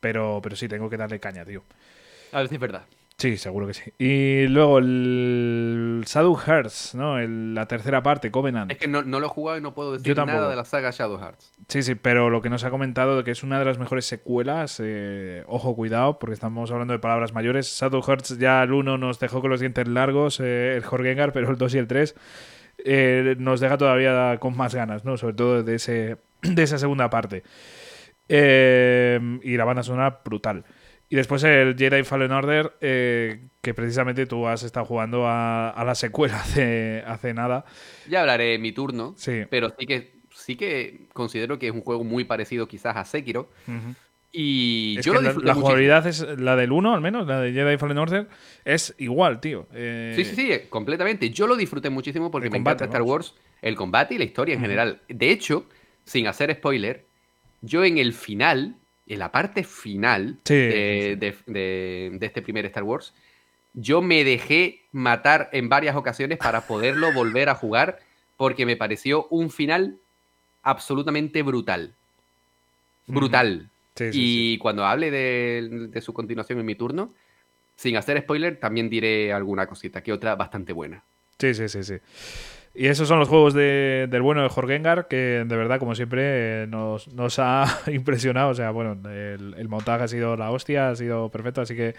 [0.00, 1.62] Pero, pero sí, tengo que darle caña, tío.
[2.32, 2.84] A ver si es verdad.
[3.18, 3.90] Sí, seguro que sí.
[3.98, 7.18] Y luego el Shadow Hearts, ¿no?
[7.18, 8.70] El- la tercera parte, Covenant.
[8.70, 10.90] Es que no, no lo he jugado y no puedo decir nada de la saga
[10.90, 11.50] Shadow Hearts.
[11.68, 14.04] Sí, sí, pero lo que nos ha comentado de que es una de las mejores
[14.04, 17.68] secuelas, eh, ojo, cuidado, porque estamos hablando de palabras mayores.
[17.80, 21.48] Shadow Hearts ya el 1 nos dejó con los dientes largos, eh, el Jorgengar, pero
[21.50, 22.14] el 2 y el 3
[22.84, 25.16] eh, nos deja todavía con más ganas, ¿no?
[25.16, 27.44] Sobre todo de, ese, de esa segunda parte.
[28.28, 30.64] Eh, y la banda sonora brutal.
[31.08, 35.84] Y después el Jedi Fallen Order, eh, que precisamente tú has estado jugando a, a
[35.84, 37.64] la secuela hace, hace nada.
[38.08, 39.42] Ya hablaré en mi turno, Sí.
[39.48, 43.50] pero sí que, sí que considero que es un juego muy parecido quizás a Sekiro.
[44.32, 47.52] Y Es yo lo la, la jugabilidad es la del 1 al menos, la de
[47.52, 48.28] Jedi Fallen Order,
[48.64, 49.66] es igual, tío.
[49.72, 51.30] Eh, Sí, sí, sí, completamente.
[51.30, 53.02] Yo lo disfruté muchísimo porque me combate, encanta Star.
[53.02, 55.00] Wars, el combate y la historia en general.
[55.08, 55.66] De hecho,
[56.04, 57.06] sin hacer spoiler,
[57.62, 58.74] yo en el final,
[59.06, 63.14] en la parte final Sí, de, de- de- de este primer Star Wars,
[63.74, 67.98] yo me dejé matar en varias ocasiones para poderlo volver a jugar
[68.36, 69.98] porque me pareció un final
[70.62, 71.94] absolutamente brutal.
[73.06, 73.68] Brutal.
[74.12, 77.14] Y cuando hable de, de su continuación en mi turno,
[77.76, 81.02] sin hacer spoiler, también diré alguna cosita, que otra bastante buena.
[81.38, 81.94] Sí, sí, sí, sí.
[82.78, 86.66] Y esos son los juegos de- del bueno de Jorgengar, que de verdad, como siempre,
[86.66, 88.50] nos, nos ha impresionado.
[88.50, 91.62] O sea, bueno, el, el montaje ha sido la hostia, ha sido perfecto.
[91.62, 91.94] Así que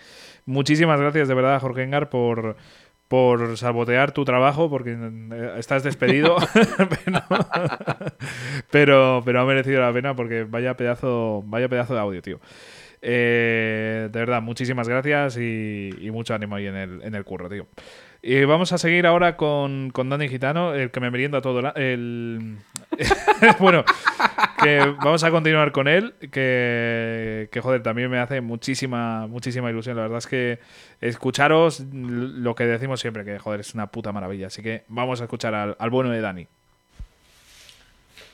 [0.46, 2.58] muchísimas gracias de verdad, Jorgengar, por,
[3.08, 6.38] por sabotear tu trabajo, porque eh, estás despedido.
[7.06, 7.24] pero,
[8.72, 12.40] pero, pero ha merecido la pena porque vaya pedazo, vaya pedazo de audio, tío.
[13.02, 17.48] Eh, de verdad, muchísimas gracias y, y mucho ánimo ahí en el, en el curro,
[17.50, 17.68] tío.
[18.22, 21.70] Y vamos a seguir ahora con, con Dani Gitano, el que me merienda todo la-
[21.76, 22.58] el
[23.60, 23.86] Bueno,
[24.62, 29.96] que vamos a continuar con él, que, que joder, también me hace muchísima, muchísima ilusión.
[29.96, 30.60] La verdad es que
[31.00, 34.48] escucharos lo que decimos siempre, que joder, es una puta maravilla.
[34.48, 36.48] Así que vamos a escuchar al, al bueno de Dani.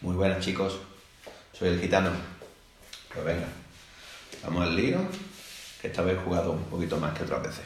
[0.02, 0.80] Muy buenas chicos,
[1.52, 2.10] soy el gitano.
[3.14, 3.46] Pues venga,
[4.44, 5.00] vamos al lío,
[5.82, 7.66] que esta vez he jugado un poquito más que otras veces.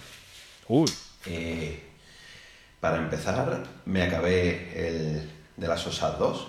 [0.67, 0.89] Uy,
[1.25, 1.83] Eh,
[2.79, 6.47] para empezar, me acabé el de las Osas 2.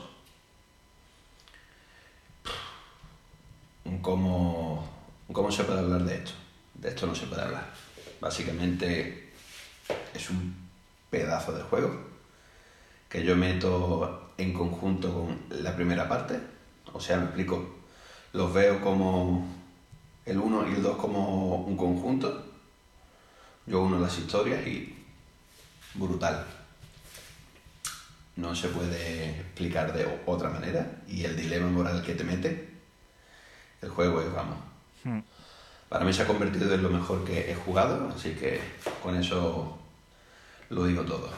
[4.03, 4.88] ¿Cómo,
[5.33, 6.33] ¿Cómo se puede hablar de esto?
[6.75, 7.73] De esto no se puede hablar.
[8.21, 9.33] Básicamente
[10.14, 10.55] es un
[11.11, 12.09] pedazo de juego
[13.09, 16.38] que yo meto en conjunto con la primera parte.
[16.93, 17.77] O sea, me explico.
[18.33, 19.47] Los veo como
[20.27, 22.45] el 1 y el 2 como un conjunto.
[23.67, 24.98] Yo uno las historias y
[25.94, 26.44] brutal.
[28.37, 30.87] No se puede explicar de otra manera.
[31.09, 32.68] Y el dilema moral que te mete,
[33.83, 34.59] el juego es, vamos.
[35.05, 35.20] Hmm.
[35.88, 38.61] Para mí se ha convertido en lo mejor que he jugado, así que
[39.03, 39.79] con eso
[40.68, 41.31] lo digo todo.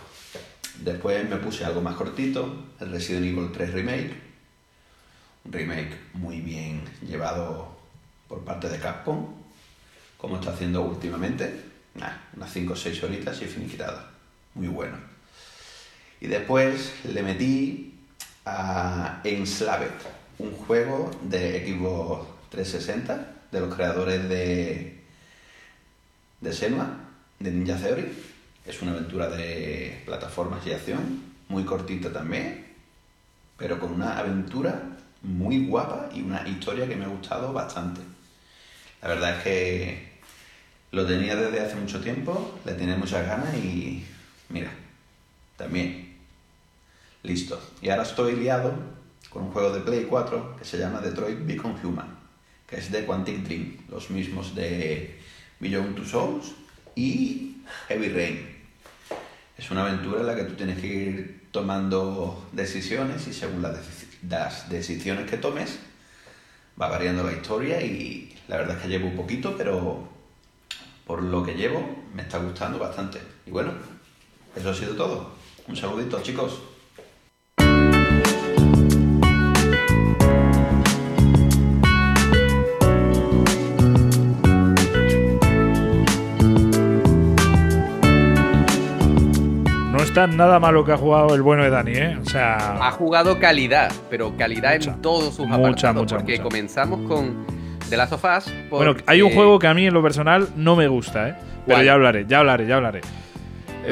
[0.80, 4.14] Después me puse algo más cortito, el Resident Evil 3 Remake.
[5.44, 7.78] Un remake muy bien llevado
[8.28, 9.34] por parte de Capcom,
[10.18, 11.64] como está haciendo últimamente.
[11.94, 14.10] Nah, unas 5 o 6 horitas y finiquitada.
[14.54, 14.98] Muy bueno.
[16.20, 17.98] Y después le metí
[18.44, 19.90] a Enslaved,
[20.38, 25.00] un juego de Xbox 360 de los creadores de,
[26.40, 26.88] de Senua,
[27.38, 28.06] de Ninja Theory.
[28.66, 32.66] Es una aventura de plataformas y acción, muy cortita también,
[33.56, 34.82] pero con una aventura
[35.22, 38.00] muy guapa y una historia que me ha gustado bastante.
[39.02, 40.10] La verdad es que
[40.92, 44.04] lo tenía desde hace mucho tiempo, le tenía muchas ganas y
[44.50, 44.70] mira,
[45.56, 46.16] también.
[47.22, 47.60] Listo.
[47.82, 48.72] Y ahora estoy liado
[49.30, 52.18] con un juego de Play 4 que se llama Detroit Become Human,
[52.66, 55.18] que es de Quantic Dream, los mismos de
[55.60, 56.52] Beyond Two Souls
[56.94, 57.58] y
[57.88, 58.60] Heavy Rain.
[59.56, 64.70] Es una aventura en la que tú tienes que ir tomando decisiones y según las
[64.70, 65.78] decisiones que tomes
[66.80, 70.08] va variando la historia y la verdad es que llevo un poquito, pero
[71.06, 73.20] por lo que llevo me está gustando bastante.
[73.46, 73.72] Y bueno,
[74.56, 75.30] eso ha sido todo.
[75.68, 76.60] Un saludito chicos.
[89.92, 92.18] no está nada malo que ha jugado el bueno de Dani, ¿eh?
[92.20, 94.90] O sea, Ha jugado calidad, pero calidad Mucha.
[94.92, 96.42] en todos sus Mucha, apartados, mucha, porque mucha.
[96.44, 97.44] comenzamos con
[97.88, 98.52] The Last of Us.
[98.70, 101.34] bueno, porque- hay un juego que a mí en lo personal no me gusta, ¿eh?
[101.66, 101.84] Pero ¿Cuál?
[101.84, 103.00] ya hablaré, ya hablaré, ya hablaré.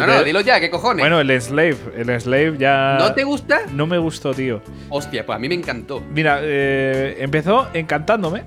[0.06, 1.02] No, no, dilo ya, ¿qué cojones?
[1.02, 2.96] Bueno, el Slave, el Slave ya...
[2.98, 3.60] ¿No te gusta?
[3.72, 4.60] No me gustó, tío.
[4.88, 6.02] Hostia, pues a mí me encantó.
[6.12, 8.44] Mira, eh, empezó encantándome,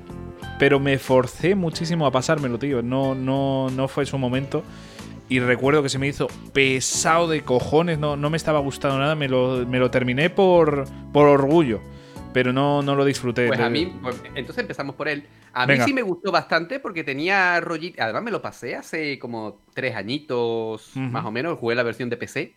[0.59, 2.81] pero me forcé muchísimo a pasármelo, tío.
[2.81, 4.63] No, no, no fue su momento.
[5.29, 9.15] Y recuerdo que se me hizo pesado de cojones, no, no me estaba gustando nada,
[9.15, 10.83] me lo, me lo terminé por,
[11.13, 11.79] por orgullo,
[12.33, 13.47] pero no, no lo disfruté.
[13.47, 15.25] Pues a mí, pues, entonces empezamos por él.
[15.53, 15.83] A Venga.
[15.83, 18.01] mí sí me gustó bastante porque tenía rollito.
[18.01, 20.99] Además, me lo pasé hace como tres añitos, Ujú.
[20.99, 21.59] más o menos.
[21.59, 22.55] Jugué la versión de PC.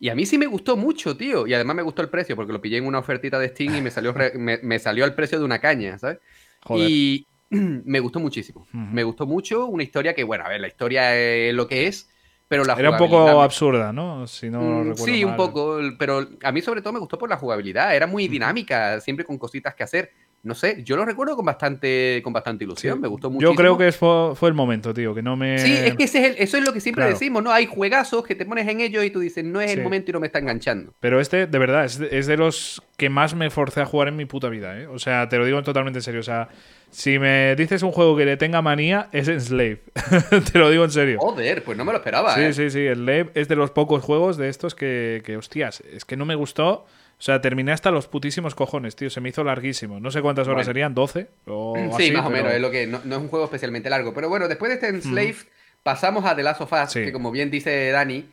[0.00, 1.46] Y a mí sí me gustó mucho, tío.
[1.46, 3.80] Y además me gustó el precio porque lo pillé en una ofertita de Steam y
[3.80, 6.18] me salió, re- me, me salió al precio de una caña, ¿sabes?
[6.64, 6.90] Joder.
[6.90, 8.62] Y me gustó muchísimo.
[8.62, 8.76] Ujú.
[8.76, 9.66] Me gustó mucho.
[9.66, 12.10] Una historia que, bueno, a ver, la historia es lo que es.
[12.48, 14.26] Pero la Era un poco absurda, ¿no?
[14.26, 15.36] Si no Mm, recuerdo sí, un mal.
[15.36, 19.24] poco, pero a mí sobre todo me gustó por la jugabilidad, era muy dinámica, siempre
[19.24, 20.10] con cositas que hacer.
[20.44, 23.00] No sé, yo lo recuerdo con bastante, con bastante ilusión, Sí.
[23.00, 23.42] me gustó mucho.
[23.50, 25.58] Yo creo que fue, fue el momento, tío, que no me...
[25.58, 27.14] Sí, es que ese es el- eso es lo que siempre Claro.
[27.14, 27.50] decimos, ¿no?
[27.50, 30.12] Hay juegazos que te pones en ellos y tú dices, no es el momento y
[30.12, 30.92] no me está enganchando.
[31.00, 34.08] Pero este, de verdad, es de, es de los que más me forcé a jugar
[34.08, 34.86] en mi puta vida, ¿eh?
[34.86, 36.20] O sea, te lo digo totalmente en serio.
[36.20, 36.48] O sea,
[36.90, 39.80] si me dices un juego que le tenga manía, es Slave.
[40.52, 41.18] te lo digo en serio.
[41.20, 42.52] Joder, pues no me lo esperaba, Sí, ¿eh?
[42.52, 42.80] sí, sí.
[42.80, 46.26] El Slave es de los pocos juegos de estos que, que, hostias, es que no
[46.26, 46.86] me gustó.
[47.18, 49.08] O sea, terminé hasta los putísimos cojones, tío.
[49.08, 50.00] Se me hizo larguísimo.
[50.00, 50.66] No sé cuántas horas Bueno.
[50.66, 53.22] serían, 12 o Sí, así, más o pero- menos, es lo que no, no es
[53.22, 54.12] un juego especialmente largo.
[54.12, 55.36] Pero bueno, después de este Enslave,
[55.82, 57.04] pasamos a The Last of Us, Sí.
[57.04, 58.26] que como bien dice Dani,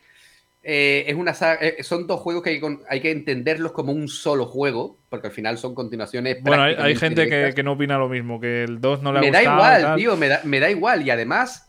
[0.63, 3.91] eh, es una saga- eh, son dos juegos que hay, con- hay que entenderlos como
[3.93, 6.37] un solo juego, porque al final son continuaciones.
[6.41, 9.31] Bueno, hay, gente que, no opina lo mismo, que el 2 no le ha me
[9.31, 9.97] da igual, tal.
[9.97, 11.05] tío, me da, me da igual.
[11.05, 11.67] Y además,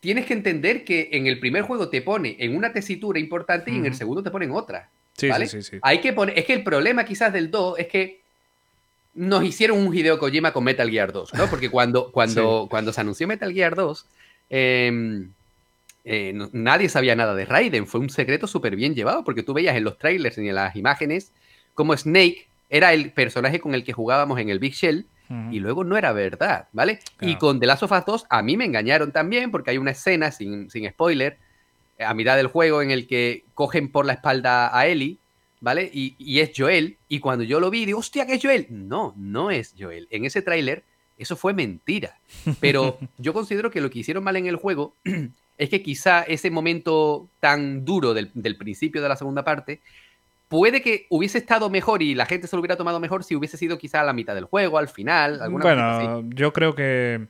[0.00, 3.76] tienes que entender que en el primer juego te pone en una tesitura importante y
[3.76, 4.88] en el segundo te pone en otra.
[5.16, 5.46] Sí, ¿vale?
[5.46, 5.78] sí, sí, sí.
[5.82, 6.38] Hay que poner.
[6.38, 8.20] Es que el problema quizás del 2 es que
[9.14, 11.46] nos hicieron un Hideo Kojima con Metal Gear 2, ¿no?
[11.48, 14.04] Porque cuando, cuando, cuando se anunció Metal Gear 2,
[14.50, 15.26] eh,
[16.04, 17.86] eh, no- nadie sabía nada de Raiden.
[17.86, 20.76] Fue un secreto súper bien llevado, porque tú veías en los trailers y en las
[20.76, 21.32] imágenes
[21.74, 25.06] como Snake era el personaje con el que jugábamos en el Big Shell
[25.50, 27.00] y luego no era verdad, ¿vale?
[27.20, 29.90] Y con The Last of Us 2 a mí me engañaron también porque hay una
[29.90, 31.36] escena, sin, sin spoiler,
[31.98, 35.18] a mitad del juego en el que cogen por la espalda a Ellie,
[35.60, 35.90] ¿vale?
[35.92, 38.66] Y, y es Joel, y cuando yo lo vi, digo, hostia, que es Joel.
[38.70, 40.08] No, no es Joel.
[40.10, 40.84] En ese tráiler
[41.18, 42.18] eso fue mentira.
[42.60, 44.94] Pero yo considero que lo que hicieron mal en el juego
[45.58, 49.80] es que quizá ese momento tan duro del, del principio de la segunda parte
[50.48, 53.56] puede que hubiese estado mejor y la gente se lo hubiera tomado mejor si hubiese
[53.56, 55.64] sido quizá a la mitad del juego, al final, alguna.
[55.64, 57.26] Bueno, yo creo que.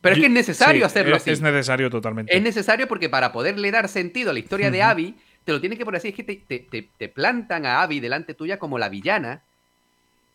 [0.00, 1.30] Pero es que es necesario Sí, hacerlo es, así.
[1.30, 2.36] Es necesario totalmente.
[2.36, 4.82] Es necesario porque para poderle dar sentido a la historia de.
[4.82, 6.08] Abby, te lo tienen que poner así.
[6.08, 9.42] Es que te, te- te- te plantan a Abby delante tuya como la villana.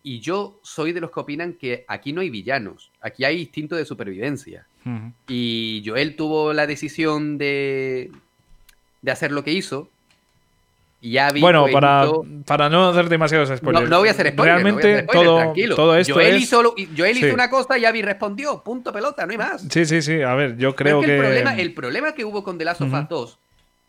[0.05, 2.91] Y yo soy de los que opinan que aquí no hay villanos.
[2.99, 4.65] Aquí hay instinto de supervivencia.
[5.29, 8.11] Y Joel tuvo la decisión de,
[9.01, 9.89] de hacer lo que hizo.
[11.05, 11.41] Y Abby.
[11.41, 12.07] Bueno, para,
[12.45, 13.89] para no hacer demasiados spoilers.
[13.89, 14.37] no voy a hacer spoilers.
[14.37, 15.75] no voy a Realmente hacer spoilers, todo, tranquilo.
[15.75, 16.41] todo esto Joel, es.
[16.43, 17.33] hizo, Joel hizo Sí.
[17.33, 18.63] una cosa y Abby respondió.
[18.63, 19.65] Punto pelota, no hay más.
[19.69, 20.21] Sí, sí, sí.
[20.21, 21.17] A ver, yo creo es que, que.
[21.17, 23.07] El, problema, el problema que hubo con The Last of Us Ujú.
[23.09, 23.39] 2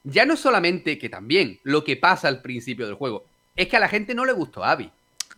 [0.04, 3.24] ya no es solamente que también lo que pasa al principio del juego,
[3.56, 4.90] es que a la gente no le gustó Abby.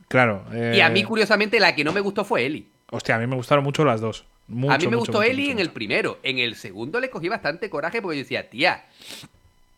[0.08, 0.44] Claro.
[0.52, 2.66] Y a eh, mí, curiosamente, la que no me gustó fue Ellie.
[2.90, 4.24] Hostia, a mí me gustaron mucho las dos.
[4.48, 6.18] Mucho, a mí me mucho, gustó mucho, Ellie en el primero.
[6.22, 8.84] En el segundo le cogí bastante coraje porque yo decía, tía,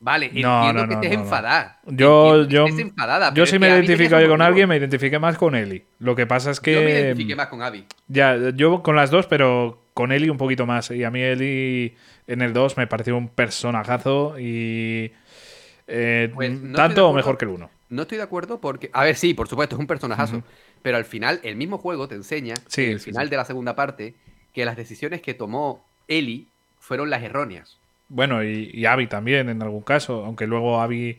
[0.00, 1.80] vale, No, entiendo no, que no, estés no, enfadada.
[1.86, 5.36] Yo, que yo, enfadada, yo si me que identifico yo con alguien, me identifiqué más
[5.36, 5.84] con Ellie.
[5.98, 6.72] Lo que pasa es que.
[6.74, 7.84] Yo me identifiqué más con Abby.
[8.06, 10.90] Ya, yo con las dos, pero con Ellie un poquito más.
[10.90, 15.12] Y a mí Ellie en el 2 me pareció un personajazo y.
[15.86, 17.70] eh, Pues, tanto o mejor que el 1.
[17.90, 18.90] No estoy de acuerdo porque.
[18.92, 20.42] A ver, sí, por supuesto, es un personajazo.
[20.82, 23.30] Pero al final, el mismo juego te enseña, Sí, en el sí, final sí.
[23.30, 24.14] de la segunda parte,
[24.52, 26.46] que las decisiones que tomó Ellie
[26.78, 27.77] fueron las erróneas.
[28.08, 31.18] Bueno, y, y Abby también en algún caso, aunque luego Abby.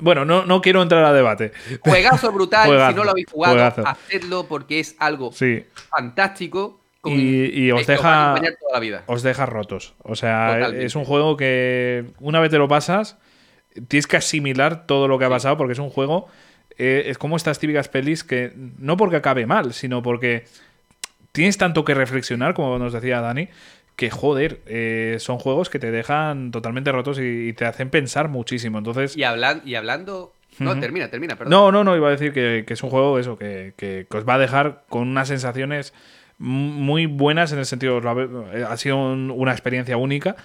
[0.00, 1.52] Bueno, no, no quiero entrar a debate.
[1.80, 3.86] Juegazo brutal, Juegazo, si no lo habéis jugado, juegazo.
[3.86, 6.80] hacedlo porque es algo Sí, fantástico.
[7.00, 9.02] con- Y- y os deja- acompañar toda la vida.
[9.06, 9.94] os deja rotos.
[10.02, 10.84] O sea, Totalmente.
[10.86, 13.16] es un juego que una vez te lo pasas,
[13.88, 16.28] tienes que asimilar todo lo que ha pasado porque es un juego.
[16.82, 20.44] eh, es como estas típicas pelis que no porque acabe mal, sino porque
[21.32, 23.48] tienes tanto que reflexionar, como nos decía Dani,
[23.96, 28.28] que joder, eh, son juegos que te dejan totalmente rotos y, y te hacen pensar
[28.28, 28.78] muchísimo.
[28.78, 30.32] Entonces, Y, hablan, y hablando.
[30.58, 31.50] No, termina, termina, perdón.
[31.52, 34.16] no, no, no, iba a decir que, que es un juego eso, que, que- que
[34.18, 35.94] os va a dejar con unas sensaciones
[36.38, 37.98] muy buenas en el sentido,
[38.52, 40.36] eh, ha sido un- una experiencia única,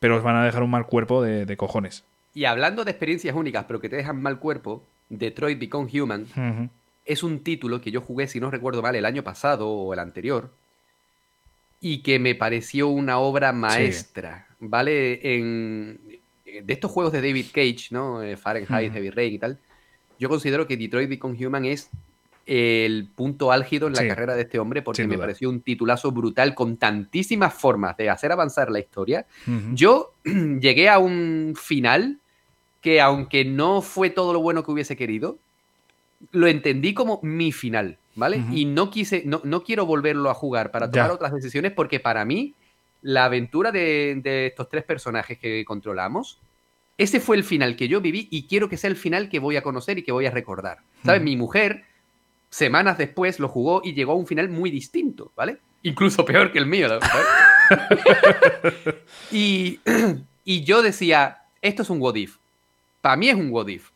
[0.00, 2.04] pero os van a dejar un mal cuerpo de, de cojones.
[2.34, 6.70] Y hablando de experiencias únicas, pero que te dejan mal cuerpo, Detroit Become Human
[7.04, 9.98] es un título que yo jugué, si no recuerdo mal, el año pasado o el
[10.00, 10.50] anterior,
[11.80, 15.36] y que me pareció una obra maestra, ¿vale?
[15.36, 16.00] En,
[16.44, 18.22] de estos juegos de David Cage, ¿no?
[18.22, 18.94] Eh, Fahrenheit, Ujú.
[18.94, 19.60] Heavy Rain y tal,
[20.18, 21.90] yo considero que Detroit Become Human es
[22.46, 26.12] el punto álgido en la Sí, carrera de este hombre porque me pareció un titulazo
[26.12, 29.26] brutal con tantísimas formas de hacer avanzar la historia.
[29.72, 32.20] Yo llegué a un final
[32.80, 35.38] que aunque no fue todo lo bueno que hubiese querido,
[36.32, 38.42] lo entendí como mi final, ¿vale?
[38.52, 41.14] Y no quise, no, no quiero volverlo a jugar para tomar Ya.
[41.14, 42.54] otras decisiones porque para mí
[43.02, 46.38] la aventura de, de estos tres personajes que controlamos,
[46.96, 49.56] ese fue el final que yo viví y quiero que sea el final que voy
[49.56, 50.78] a conocer y que voy a recordar.
[51.04, 51.20] ¿Sabes?
[51.22, 51.84] Mi mujer,
[52.50, 55.58] semanas después, lo jugó y llegó a un final muy distinto, ¿vale?
[55.82, 57.26] Incluso peor que el mío, ¿sabes?
[59.32, 59.80] y,
[60.44, 62.36] y yo decía, esto es un what if.
[63.00, 63.90] Para mí es un what if.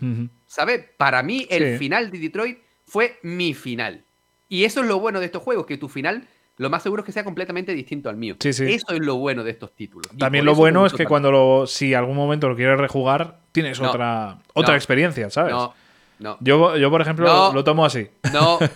[0.00, 0.28] Ujú.
[0.52, 0.84] ¿Sabes?
[0.98, 1.78] Para mí el Sí.
[1.78, 4.04] final de Detroit fue mi final.
[4.50, 6.26] Y eso es lo bueno de estos juegos, que tu final
[6.58, 8.36] lo más seguro es que sea completamente distinto al mío.
[8.38, 8.64] Sí, sí.
[8.70, 10.12] Eso es lo bueno de estos títulos.
[10.12, 13.80] Y También lo bueno es que cuando lo, si algún momento lo quieres rejugar, tienes
[13.80, 15.54] No, otra, otra no, experiencia, ¿sabes?
[15.54, 15.72] No,
[16.18, 17.52] no, Yo, yo, por ejemplo, No.
[17.54, 18.08] lo tomo así.
[18.32, 18.58] no.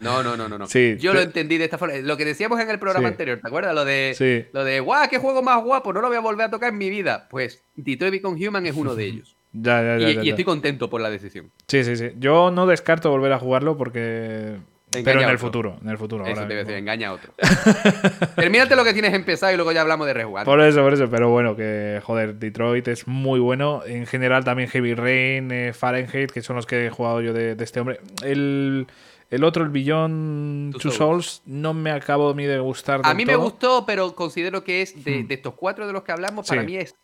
[0.00, 0.56] No, no, no, no.
[0.56, 0.66] no.
[0.66, 1.94] Sí, Yo te- lo entendí de esta forma.
[1.98, 3.74] Lo que decíamos en el programa anterior, ¿te acuerdas?
[3.74, 6.50] Lo de, lo de, guau, qué juego más guapo, no lo voy a volver a
[6.50, 7.28] tocar en mi vida.
[7.30, 9.36] Pues Detroit Become Human es uno de ellos.
[9.52, 11.50] Ya, ya, ya, y, estoy contento por la decisión.
[11.66, 12.12] Sí, sí, sí.
[12.18, 14.56] Yo no descarto volver a jugarlo porque.
[14.92, 15.78] Engaña Pero en a el futuro.
[15.82, 16.24] En el futuro.
[16.24, 17.32] Eso ahora te voy a decir, engaña a otro.
[18.36, 20.44] Termínate lo que tienes empezado y luego ya hablamos de rejugar.
[20.44, 21.08] Por eso, por eso.
[21.08, 23.82] Pero bueno, que joder, Detroit es muy bueno.
[23.86, 27.54] En general también Heavy Rain, eh, Fahrenheit, que son los que he jugado yo de,
[27.54, 28.00] de este hombre.
[28.24, 28.88] El,
[29.30, 30.96] el otro, el Beyond Two Souls.
[30.96, 33.00] Souls, no me acabo ni de gustar.
[33.04, 35.28] A mí me gustó, pero considero que es de, Hmm.
[35.28, 36.50] de estos cuatro de los que hablamos, Sí.
[36.50, 36.96] para mí es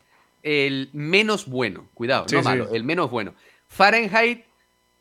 [0.47, 1.89] el menos bueno.
[1.93, 2.49] Cuidado, Sí, no sí.
[2.49, 3.35] malo, el menos bueno.
[3.67, 4.45] Fahrenheit,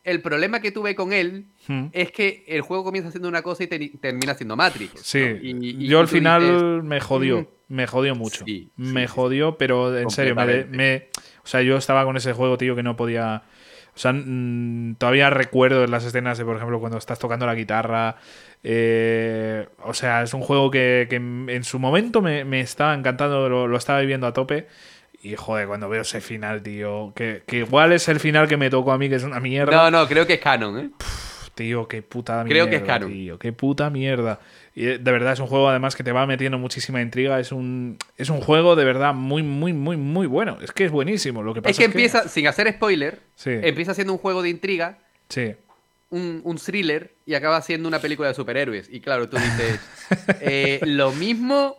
[0.03, 1.85] el problema que tuve con él Hmm.
[1.91, 5.01] es que el juego comienza siendo una cosa y te- termina siendo Matrix.
[5.03, 5.35] Sí, ¿no?
[5.41, 7.73] Y- y- yo y al final dices, me jodió, "Mm".
[7.75, 8.43] me jodió mucho.
[8.45, 11.07] Sí, me jodió, pero en serio, me,
[11.43, 13.43] o sea, yo estaba con ese juego, tío, que no podía...
[13.95, 14.13] O sea,
[14.97, 18.17] todavía recuerdo en las escenas de, por ejemplo, cuando estás tocando la guitarra.
[18.67, 23.47] eh, o sea, es un juego que, que en su momento me, me estaba encantando,
[23.47, 24.67] lo, lo estaba viviendo a tope.
[25.25, 28.69] Y joder, cuando veo ese final, tío, que, que igual es el final que me
[28.69, 29.75] tocó a mí, que es una mierda.
[29.75, 30.89] No, no, creo que es canon, ¿eh?
[31.55, 32.49] Tío, qué puta mierda.
[32.49, 33.11] Creo que es canon.
[33.11, 34.39] Tío, qué puta mierda.
[34.75, 37.39] Y eh, de verdad es un juego además que te va metiendo muchísima intriga.
[37.39, 40.57] Es un, es un juego de verdad muy, muy, muy, muy bueno.
[40.61, 41.41] Es que es buenísimo.
[41.41, 43.49] Lo que pasa Es que empieza, sin hacer spoiler, Sí.
[43.63, 44.99] empieza siendo un juego de intriga,
[45.29, 45.53] Sí.
[46.11, 48.89] un, un thriller y acaba siendo una película de superhéroes.
[48.91, 49.79] Y claro, tú dices,
[50.41, 51.77] eh, lo mismo,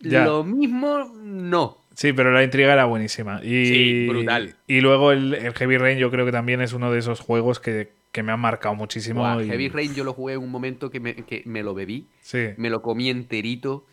[0.00, 0.24] Ya.
[0.24, 1.76] lo mismo, no.
[1.96, 3.40] Sí, pero la intriga era buenísima.
[3.42, 4.54] Y, Sí, brutal.
[4.66, 7.58] Y luego el, el Heavy Rain yo creo que también es uno de esos juegos
[7.58, 9.20] que, que me han marcado muchísimo.
[9.22, 11.72] Buah, y- Heavy Rain yo lo jugué en un momento que me, que me lo
[11.74, 12.48] bebí, Sí.
[12.58, 13.86] me lo comí enterito.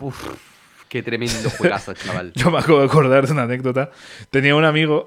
[0.00, 0.26] Uf,
[0.88, 2.32] qué tremendo juegazo, chaval.
[2.34, 3.90] Yo me acabo de acordar de una anécdota.
[4.30, 5.04] Tenía un amigo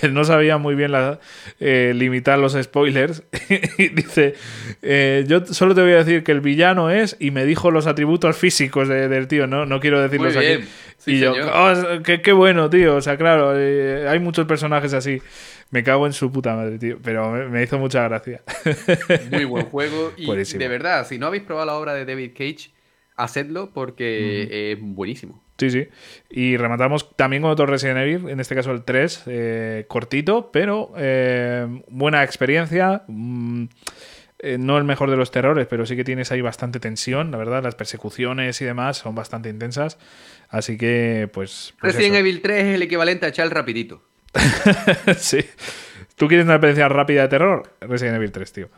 [0.00, 1.18] que no sabía muy bien la,
[1.60, 3.22] eh, limitar los spoilers
[3.78, 4.34] y dice,
[4.82, 7.86] eh, yo solo te voy a decir que el villano es y me dijo los
[7.86, 10.56] atributos físicos de- del tío, no, no quiero decirlos Muy aquí.
[10.56, 10.68] bien.
[10.98, 11.32] Sí, y yo.
[11.52, 12.96] "Oh, qué, qué bueno, tío.
[12.96, 15.20] O sea, claro, eh, hay muchos personajes así.
[15.70, 16.98] Me cago en su puta madre, tío.
[17.02, 18.42] Pero me, me hizo mucha gracia.
[19.30, 20.12] Muy buen juego.
[20.16, 20.58] Y Buenísimo.
[20.60, 22.70] de verdad, si no habéis probado la obra de David Cage,
[23.16, 25.44] hacedlo porque es buenísimo.
[25.58, 25.88] Sí, sí.
[26.28, 30.92] Y rematamos también con otro Resident Evil, en este caso el 3, eh, cortito, pero
[30.96, 33.02] eh, buena experiencia.
[33.06, 33.64] mm,
[34.38, 37.38] eh, no el mejor de los terrores, pero sí que tienes ahí bastante tensión, la
[37.38, 37.62] verdad.
[37.62, 39.98] Las persecuciones y demás son bastante intensas.
[40.50, 41.74] Así que, pues.
[41.80, 42.20] pues Resident eso.
[42.20, 44.02] Evil 3 es el equivalente a echar rapidito.
[45.16, 45.42] sí.
[46.16, 47.72] ¿Tú quieres una experiencia rápida de terror?
[47.80, 48.68] Resident Evil 3, tío.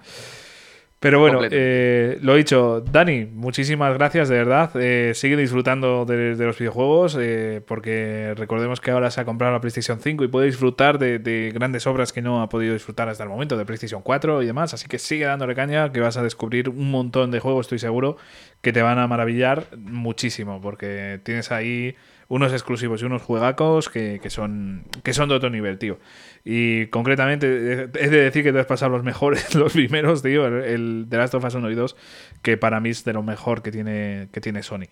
[1.00, 4.72] Pero bueno, eh, lo dicho, Dani, muchísimas gracias, de verdad.
[4.74, 9.52] Eh, sigue disfrutando de, de los videojuegos, eh, porque recordemos que ahora se ha comprado
[9.52, 13.08] la PlayStation 5 y puede disfrutar de, de grandes obras que no ha podido disfrutar
[13.08, 14.74] hasta el momento, de PlayStation 4 y demás.
[14.74, 18.16] Así que sigue dándole caña, que vas a descubrir un montón de juegos, estoy seguro,
[18.60, 21.94] que te van a maravillar muchísimo, porque tienes ahí
[22.28, 25.98] unos exclusivos y unos juegacos que, que son, que son de otro nivel, tío.
[26.44, 30.46] Y concretamente, eh, he de decir que te has pasado los mejores, los primeros, tío,
[30.46, 31.96] el, el The Last of Us 1 y 2,
[32.42, 34.86] que para mí es de lo mejor que tiene, que tiene Sony.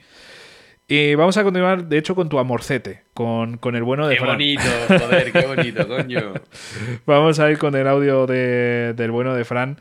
[0.89, 4.21] Y vamos a continuar, de hecho, con tu amorcete, con, con el bueno de Qué
[4.21, 4.35] Fran.
[4.35, 6.33] bonito, joder, qué bonito, coño.
[7.07, 9.81] Vamos a ir con el audio de- del bueno de Fran,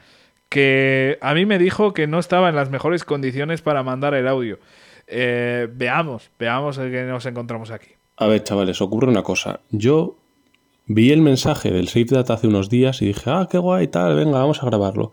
[0.50, 4.28] que a mí me dijo que no estaba en las mejores condiciones para mandar el
[4.28, 4.60] audio.
[5.08, 7.90] Eh, veamos, veamos el que nos encontramos aquí.
[8.18, 9.60] A ver, chavales, ocurre una cosa.
[9.72, 10.18] Yo
[10.88, 14.16] vi el mensaje del Save Data hace unos días y dije, ah, qué guay, tal,
[14.16, 15.12] venga, vamos a grabarlo.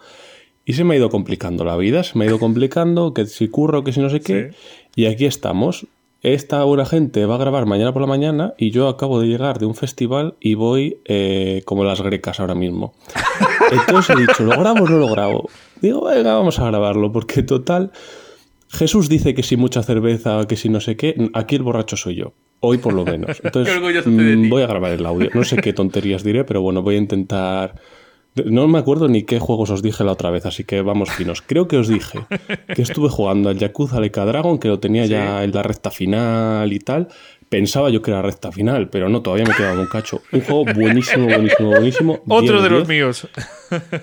[0.65, 3.49] Y se me ha ido complicando la vida, se me ha ido complicando, que si
[3.49, 4.53] curro, que si no sé qué.
[4.95, 5.87] Y aquí estamos.
[6.23, 9.59] esta buena gente va a grabar mañana por la mañana y yo acabo de llegar
[9.59, 12.95] de un festival y voy eh, como las grecas ahora mismo.
[13.73, 15.51] Entonces he dicho, ¿lo grabo o no lo grabo?
[15.81, 17.91] Digo, venga, vamos a grabarlo, porque total,
[18.73, 22.17] Jesús dice que si mucha cerveza, que si no sé qué, aquí el borracho soy
[22.17, 22.33] yo.
[22.61, 23.41] Hoy por lo menos.
[23.45, 25.29] Entonces mm, voy a grabar el audio.
[25.35, 27.75] No sé qué tonterías diré, pero bueno, voy a intentar...
[28.47, 31.43] No me acuerdo ni qué juegos os dije la otra vez, así que vamos finos.
[31.43, 32.21] Creo que os dije
[32.75, 35.91] que estuve jugando al Yakuza Like a Dragon, que lo tenía ya en la recta
[35.91, 37.09] final y tal.
[37.51, 40.23] Pensaba yo que era recta final, pero no, todavía me quedaba un cacho.
[40.33, 42.21] Un juego buenísimo, buenísimo, buenísimo.
[42.27, 42.89] Otro 10 de los 10.
[42.89, 43.29] míos.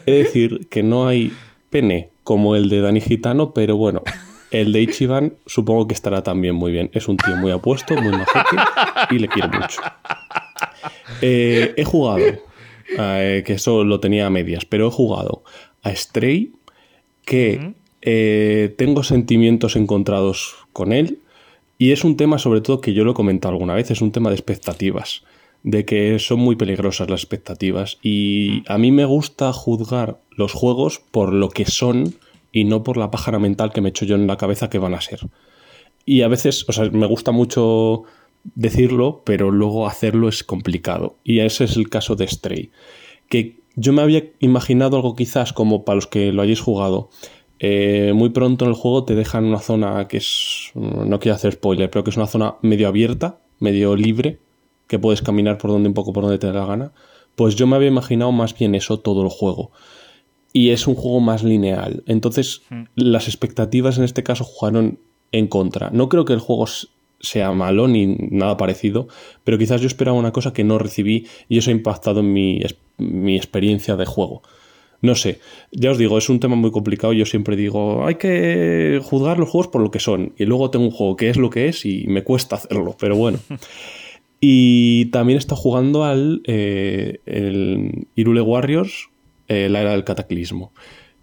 [0.05, 1.33] De decir que no hay
[1.71, 4.03] pene como el de Dani Gitano, pero bueno,
[4.51, 6.89] el de Ichiban supongo que estará también muy bien.
[6.93, 8.57] Es un tío muy apuesto, muy majete
[9.11, 9.81] y le quiero mucho.
[11.21, 12.25] Eh, he jugado,
[12.97, 15.43] eh, que eso lo tenía a medias, pero he jugado
[15.83, 16.53] a Stray,
[17.25, 21.19] que eh, tengo sentimientos encontrados con él.
[21.77, 24.11] Y es un tema, sobre todo, que yo lo he comentado alguna vez, es un
[24.11, 25.23] tema de expectativas.
[25.63, 27.97] De que son muy peligrosas las expectativas.
[28.01, 32.15] Y a mí me gusta juzgar los juegos por lo que son
[32.51, 34.93] y no por la pájara mental que me echo yo en la cabeza que van
[34.93, 35.19] a ser.
[36.05, 38.03] Y a veces, o sea, me gusta mucho
[38.55, 41.17] decirlo, pero luego hacerlo es complicado.
[41.23, 42.71] Y ese es el caso de Stray.
[43.27, 47.09] Que yo me había imaginado algo quizás como para los que lo hayáis jugado.
[47.59, 50.71] eh, muy pronto en el juego te dejan una zona que es.
[50.75, 54.39] No quiero hacer spoiler, pero que es una zona medio abierta, medio libre,
[54.87, 56.93] que puedes caminar por donde un poco por donde te dé la gana.
[57.35, 59.71] Pues yo me había imaginado más bien eso todo el juego
[60.53, 62.03] y es un juego más lineal.
[62.05, 62.61] Entonces,
[62.95, 64.99] las expectativas en este caso jugaron
[65.31, 65.89] en contra.
[65.91, 66.65] No creo que el juego
[67.19, 69.07] sea malo ni nada parecido,
[69.43, 72.61] pero quizás yo esperaba una cosa que no recibí y eso ha impactado en mi,
[72.97, 74.41] mi experiencia de juego.
[75.01, 75.39] No sé,
[75.71, 77.13] ya os digo, es un tema muy complicado.
[77.13, 80.33] Yo siempre digo, hay que juzgar los juegos por lo que son.
[80.37, 83.15] Y luego tengo un juego que es lo que es y me cuesta hacerlo, pero
[83.15, 83.39] bueno.
[84.41, 89.09] Y también está jugando al eh, el Irule Warriors,
[89.49, 90.71] eh, la era del cataclismo.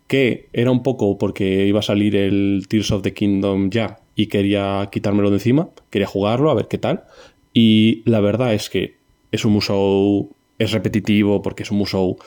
[0.07, 4.27] Que era un poco porque iba a salir el Tears of the Kingdom ya y
[4.27, 7.05] quería quitármelo de encima, quería jugarlo, a ver qué tal.
[7.53, 8.99] Y la verdad es que
[9.33, 12.19] es un Musou, es repetitivo porque es un Musou,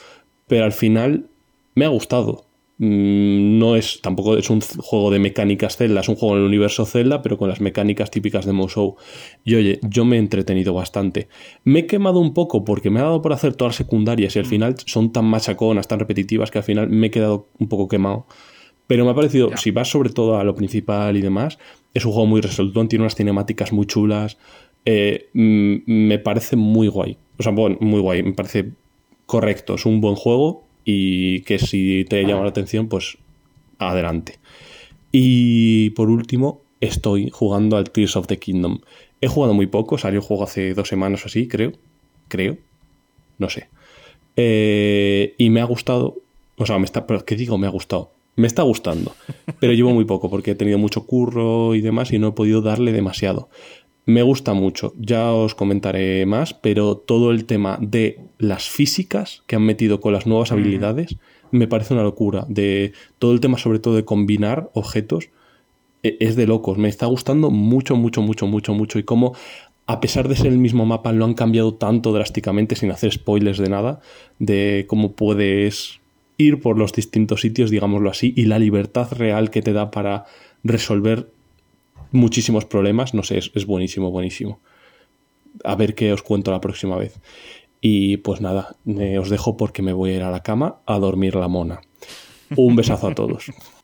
[0.46, 1.26] pero al final
[1.74, 2.49] me ha gustado.
[2.82, 6.46] Mm, No es tampoco es un juego de mecánicas Zelda, es un juego en el
[6.48, 8.96] universo Zelda, pero con las mecánicas típicas de Musou.
[9.44, 11.28] Y oye, yo me he entretenido bastante.
[11.64, 14.38] Me he quemado un poco porque me ha dado por hacer todas las secundarias y
[14.38, 17.86] al final son tan machaconas, tan repetitivas que al final me he quedado un poco
[17.86, 18.26] quemado.
[18.86, 21.58] Pero me ha parecido, si vas sobre todo a lo principal y demás,
[21.94, 24.38] es un juego muy resolutón, tiene unas cinemáticas muy chulas.
[24.86, 27.18] eh, mm, me parece muy guay.
[27.38, 28.70] O sea, bueno, muy guay, me parece
[29.26, 33.18] correcto, es un buen juego y que si te llama la atención, pues
[33.78, 34.38] adelante.
[35.12, 38.80] Y por último, estoy jugando al Tears of the Kingdom.
[39.20, 41.72] He jugado muy poco, salió el juego hace dos semanas o así, creo.
[42.28, 42.56] Creo.
[43.38, 43.68] No sé.
[44.36, 46.16] Eh, y me ha gustado.
[46.56, 47.06] O sea, me está.
[47.06, 47.58] Pero ¿qué digo?
[47.58, 48.12] Me ha gustado.
[48.36, 49.14] Me está gustando.
[49.58, 52.62] Pero llevo muy poco porque he tenido mucho curro y demás y no he podido
[52.62, 53.48] darle demasiado.
[54.10, 59.54] Me gusta mucho, ya os comentaré más, pero todo el tema de las físicas que
[59.54, 61.16] han metido con las nuevas habilidades
[61.52, 62.44] me parece una locura.
[62.48, 65.28] De todo el tema, sobre todo de combinar objetos,
[66.02, 66.76] e- es de locos.
[66.76, 68.98] Me está gustando mucho, mucho, mucho, mucho, mucho.
[68.98, 69.36] Y cómo,
[69.86, 73.58] a pesar de ser el mismo mapa, lo han cambiado tanto drásticamente sin hacer spoilers
[73.58, 74.00] de nada,
[74.40, 76.00] de cómo puedes
[76.36, 80.24] ir por los distintos sitios, digámoslo así, y la libertad real que te da para
[80.64, 81.28] resolver
[82.12, 83.14] muchísimos problemas.
[83.14, 84.60] No sé, es, es buenísimo, buenísimo.
[85.64, 87.20] A ver qué os cuento la próxima vez.
[87.80, 90.98] Y pues nada, eh, os dejo porque me voy a ir a la cama a
[90.98, 91.80] dormir la mona.
[92.56, 93.46] Un besazo a todos.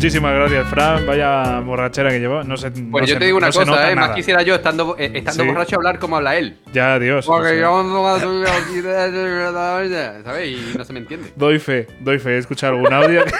[0.00, 1.06] Muchísimas gracias, Fran.
[1.06, 2.42] Vaya borrachera que lleva.
[2.42, 2.70] No sé.
[2.70, 3.94] Pues no yo se- te digo una no cosa, ¿eh?
[3.94, 5.48] Más quisiera yo estando, eh, estando Sí.
[5.50, 6.56] borracho hablar como habla él.
[6.72, 7.26] Ya, Dios.
[7.26, 7.82] Porque yo
[10.24, 10.48] ¿sabes?
[10.48, 11.30] Y no se me entiende.
[11.36, 12.36] Doy fe, doy fe.
[12.36, 13.22] He escuchado algún audio.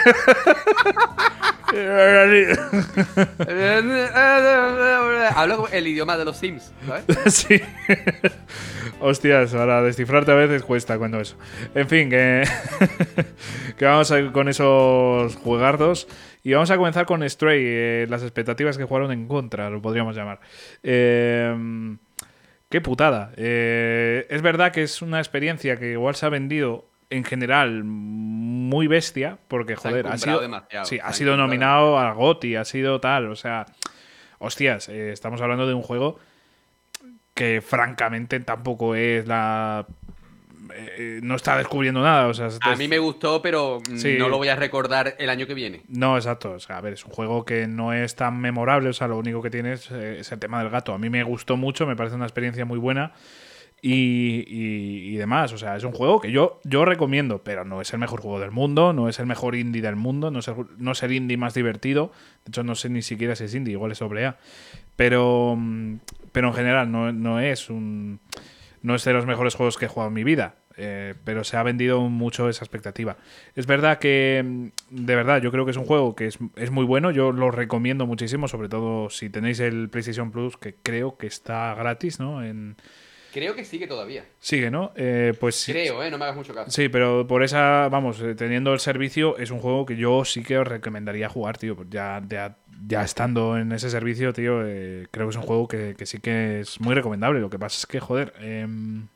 [5.35, 7.05] Hablo el idioma de los Sims, ¿sabes?
[7.33, 7.61] sí.
[8.99, 11.35] Hostias, para descifrarte a veces cuesta cuando eso.
[11.73, 12.43] En fin, que,
[13.77, 16.07] que vamos a ir con esos juegardos.
[16.43, 20.15] Y vamos a comenzar con Stray, eh, las expectativas que jugaron en contra, lo podríamos
[20.15, 20.39] llamar.
[20.81, 21.95] Eh,
[22.69, 23.31] qué putada.
[23.37, 28.87] Eh, es verdad que es una experiencia que igual se ha vendido en general muy
[28.87, 30.41] bestia, porque Se joder, ha sido,
[30.83, 33.65] sí, ha sido nominado a GOTY, ha sido tal, o sea,
[34.39, 36.19] hostias, eh, estamos hablando de un juego
[37.33, 39.85] que francamente tampoco es la
[40.75, 42.27] eh, no está descubriendo nada.
[42.27, 44.15] O sea, A mí me gustó, pero mm, Sí.
[44.17, 45.81] no lo voy a recordar el año que viene.
[45.87, 46.51] No, exacto.
[46.53, 48.89] O sea, a ver, es un juego que no es tan memorable.
[48.89, 50.93] O sea, lo único que tiene es, eh, es el tema del gato.
[50.93, 53.13] A mí me gustó mucho, me parece una experiencia muy buena.
[53.83, 55.53] Y, y- y demás.
[55.53, 58.39] O sea, es un juego que yo, yo recomiendo, pero no es el mejor juego
[58.39, 61.11] del mundo, no es el mejor indie del mundo, no es el, no es el
[61.13, 62.11] indie más divertido.
[62.45, 64.37] De hecho, no sé ni siquiera si es indie, igual es sobre A.
[64.95, 65.95] Pero, mm,
[66.31, 68.19] pero en general no, no es un.
[68.83, 70.55] No es de los mejores juegos que he jugado en mi vida.
[70.77, 73.17] Eh, pero se ha vendido mucho esa expectativa.
[73.55, 76.71] Es verdad que, mm, de verdad, yo creo que es un juego que es, es
[76.71, 77.11] muy bueno.
[77.11, 81.73] Yo lo recomiendo muchísimo, sobre todo si tenéis el PlayStation Plus, que creo que está
[81.75, 82.43] gratis, ¿no?
[82.43, 82.75] En,
[83.33, 84.25] Creo que sigue todavía.
[84.39, 84.91] sigue, ¿no?
[84.97, 86.11] Eh, pues Creo, ¿eh?
[86.11, 86.69] No me hagas mucho caso.
[86.69, 90.43] Sí, pero por esa, vamos, eh, teniendo el servicio, es un juego que yo sí
[90.43, 91.77] que os recomendaría jugar, tío.
[91.77, 95.69] pues Ya, ya, ya estando en ese servicio, tío, eh, creo que es un juego
[95.69, 97.39] que, que sí que es muy recomendable.
[97.39, 99.07] Lo que pasa es que, joder, em,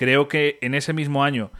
[0.00, 1.50] creo que en ese mismo año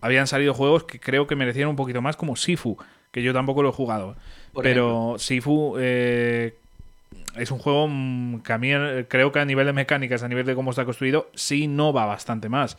[0.00, 2.78] habían salido juegos que creo que merecían un poquito más, como Sifu,
[3.10, 4.16] que yo tampoco lo he jugado.
[4.54, 6.54] Por pero Sifu eh,
[7.36, 10.28] es un juego mm, que a mí eh, creo que a nivel de mecánicas, a
[10.28, 12.78] nivel de cómo está construido, sí no va bastante más.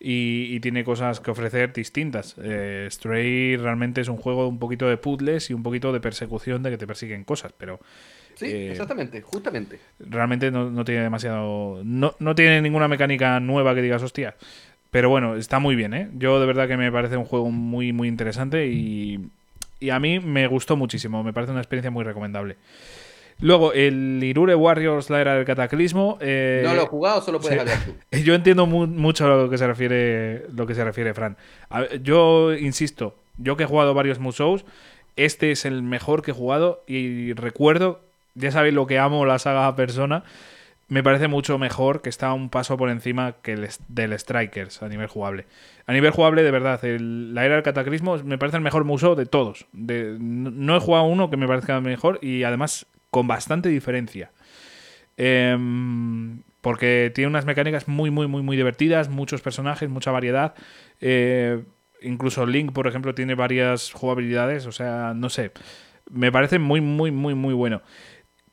[0.00, 2.34] Y, y tiene cosas que ofrecer distintas.
[2.42, 6.62] Eh, Stray realmente es un juego un poquito de puzzles y un poquito de persecución
[6.62, 7.78] de que te persiguen cosas, pero
[8.36, 9.80] Sí, eh, exactamente, justamente.
[9.98, 11.80] realmente no, no tiene demasiado.
[11.84, 14.34] No, no tiene ninguna mecánica nueva que digas, hostia.
[14.90, 16.08] Pero bueno, está muy bien, ¿eh?
[16.16, 19.20] Yo de verdad que me parece un juego muy, muy interesante y,
[19.80, 21.24] y a mí me gustó muchísimo.
[21.24, 22.56] Me parece una experiencia muy recomendable.
[23.40, 26.16] Luego, el Irure Warriors, la era del cataclismo.
[26.22, 27.60] eh, no lo he jugado, solo puedes sí.
[27.60, 27.94] hablar tú.
[28.24, 31.36] Yo entiendo mu- mucho a lo que se refiere, lo que se refiere Fran.
[31.68, 34.64] A yo insisto, yo que he jugado varios Musous,
[35.16, 38.00] este es el mejor que he jugado y recuerdo,
[38.36, 40.22] ya sabéis lo que amo la saga Persona,
[40.88, 44.88] me parece mucho mejor, que está un paso por encima que el del Strikers a
[44.88, 45.46] nivel jugable.
[45.86, 49.26] A nivel jugable, de verdad, la era del cataclismo me parece el mejor Musou de
[49.26, 49.66] todos.
[49.72, 54.30] No he jugado uno que me parezca mejor y además con bastante diferencia.
[55.16, 60.54] Em, porque tiene unas mecánicas muy, muy, muy, muy divertidas, muchos personajes, mucha variedad.
[61.00, 61.64] Eh,
[62.02, 64.66] incluso Link, por ejemplo, tiene varias jugabilidades.
[64.66, 65.52] O sea, no sé.
[66.10, 67.82] Me parece muy, muy, muy, muy bueno.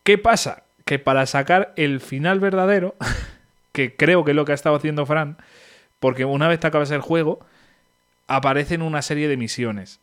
[0.04, 0.64] ¿Qué pasa?
[0.86, 2.96] Que para sacar el final verdadero,
[3.72, 5.38] que creo que es lo que ha estado haciendo Fran,
[6.00, 7.40] porque una vez te acabas el juego,
[8.28, 10.00] aparecen una serie de misiones.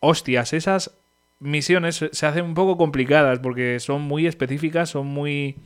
[0.00, 0.92] Hostias, esas
[1.40, 5.56] misiones se- hacen un poco complicadas porque son muy específicas, son muy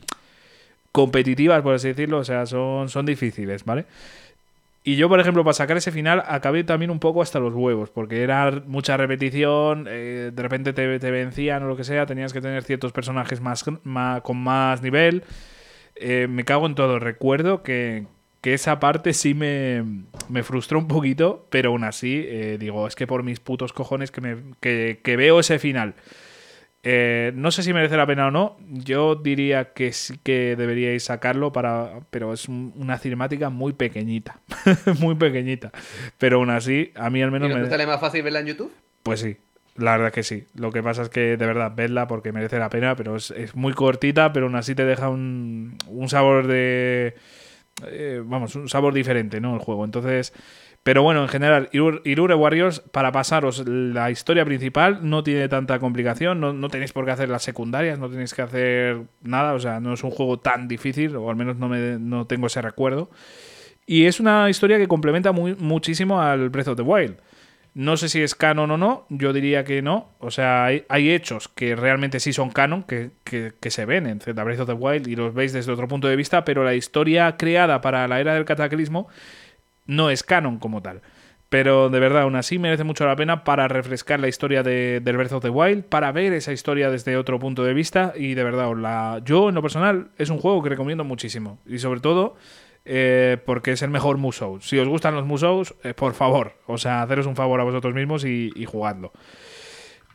[0.91, 3.85] competitivas, por así decirlo, o sea, son, son difíciles, ¿vale?
[4.87, 7.89] Y yo, por ejemplo, para sacar ese final, acabé también un poco hasta los huevos,
[7.89, 12.33] porque era mucha repetición, eh, de repente te, te vencían o lo que sea, tenías
[12.33, 15.23] que tener ciertos personajes más, con más nivel.
[15.95, 16.99] Eh, me cago en todo.
[16.99, 18.05] Recuerdo que,
[18.41, 19.83] que esa parte sí me,
[20.29, 24.11] me frustró un poquito, pero aún así, eh, digo, es que por mis putos cojones
[24.11, 25.95] que, me, que, que veo ese final.
[26.87, 28.57] Eh, no sé si merece la pena o no.
[28.69, 31.99] Yo diría que sí que deberíais sacarlo para.
[32.11, 34.39] Pero es un- una cinemática muy pequeñita.
[34.99, 35.71] muy pequeñita.
[36.19, 37.63] Pero aún así, a mí al ¿Y menos no me.
[37.63, 38.71] te sale más fácil verla en YouTube?
[39.01, 39.37] Pues sí,
[39.77, 40.45] la verdad que sí.
[40.55, 43.55] Lo que pasa es que de verdad, vedla porque merece la pena, pero es, es
[43.55, 47.15] muy cortita, pero aún así te deja un, un sabor de.
[47.87, 49.53] eh, vamos, un sabor diferente, ¿no?
[49.55, 49.85] El juego.
[49.85, 50.33] Entonces.
[50.85, 55.79] Pero bueno, en general, Irur- Irure Warriors, para pasaros la historia principal, no tiene tanta
[55.79, 59.59] complicación, no, no tenéis por qué hacer las secundarias, no tenéis que hacer nada, o
[59.59, 62.61] sea, no es un juego tan difícil, o al menos no, me, no tengo ese
[62.61, 63.09] recuerdo.
[63.87, 67.15] Y es una historia que complementa muy, muchísimo al Breath of the Wild.
[67.73, 70.11] No sé si es canon o no, yo diría que no.
[70.19, 74.19] O sea, hay, hechos que realmente sí son canon, que, que- que se ven en
[74.19, 76.75] Zelda Breath of the Wild y los veis desde otro punto de vista, pero la
[76.75, 79.07] historia creada para la era del cataclismo
[79.85, 81.01] no es canon como tal.
[81.49, 85.15] Pero de verdad, aún así merece mucho la pena para refrescar la historia de, del
[85.15, 88.13] Breath of the Wild, para ver esa historia desde otro punto de vista.
[88.15, 91.59] Y de verdad, la, yo en lo personal es un juego que recomiendo muchísimo.
[91.65, 92.35] Y sobre todo
[92.83, 94.59] eh, porque es el mejor Musou.
[94.61, 97.93] Si os gustan los Musous, eh, por favor, o sea, haceros un favor a vosotros
[97.93, 99.11] mismos y, y jugadlo.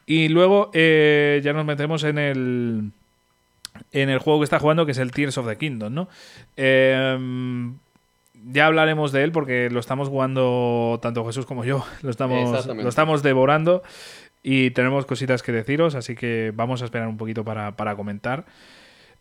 [0.06, 2.90] Y luego eh, ya nos metemos en el
[3.92, 6.08] en el juego que está jugando, que es el Tears of the Kingdom, ¿no?
[6.56, 7.72] Eh,
[8.46, 11.84] ya hablaremos de él porque lo estamos jugando tanto Jesús como yo.
[12.02, 13.82] Lo estamos, lo estamos devorando
[14.42, 18.46] y tenemos cositas que deciros, así que vamos a esperar un poquito para, para comentar.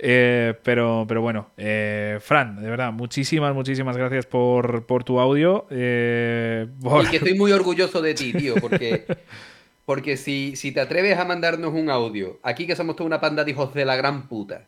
[0.01, 5.67] Eh, pero, pero bueno, eh, Fran, de verdad, muchísimas, muchísimas gracias por, por tu audio.
[5.69, 9.05] eh, por- Y que estoy muy orgulloso de ti, tío, porque,
[9.85, 13.43] porque si, si te atreves a mandarnos un audio, aquí que somos toda una panda
[13.43, 14.67] de hijos de la gran puta,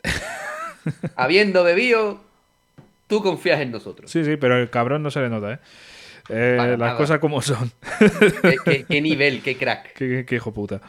[1.16, 2.20] habiendo bebido,
[3.12, 4.10] tú confías en nosotros.
[4.10, 5.60] Sí, sí, pero el cabrón no se le nota, ¿eh?
[6.30, 6.98] Eh, las nada.
[6.98, 7.72] cosas como son.
[8.42, 9.94] ¿Qué, qué- qué nivel, qué crack.
[9.96, 10.80] Qué, qué hijo puta.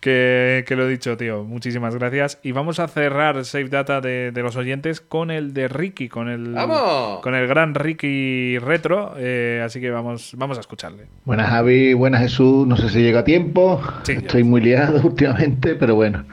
[0.00, 1.42] Que, que lo he dicho, tío.
[1.44, 2.38] Muchísimas gracias.
[2.42, 6.28] Y vamos a cerrar Save Data de, de los oyentes con el de Ricky, con
[6.28, 7.20] el, ¡Vamos!
[7.20, 9.14] con el gran Ricky Retro.
[9.18, 11.08] eh, así que vamos, vamos a escucharle.
[11.24, 15.74] Buenas Javi, buenas Jesús, no sé si llega a tiempo, Sí, estoy muy liado últimamente,
[15.74, 16.24] pero bueno.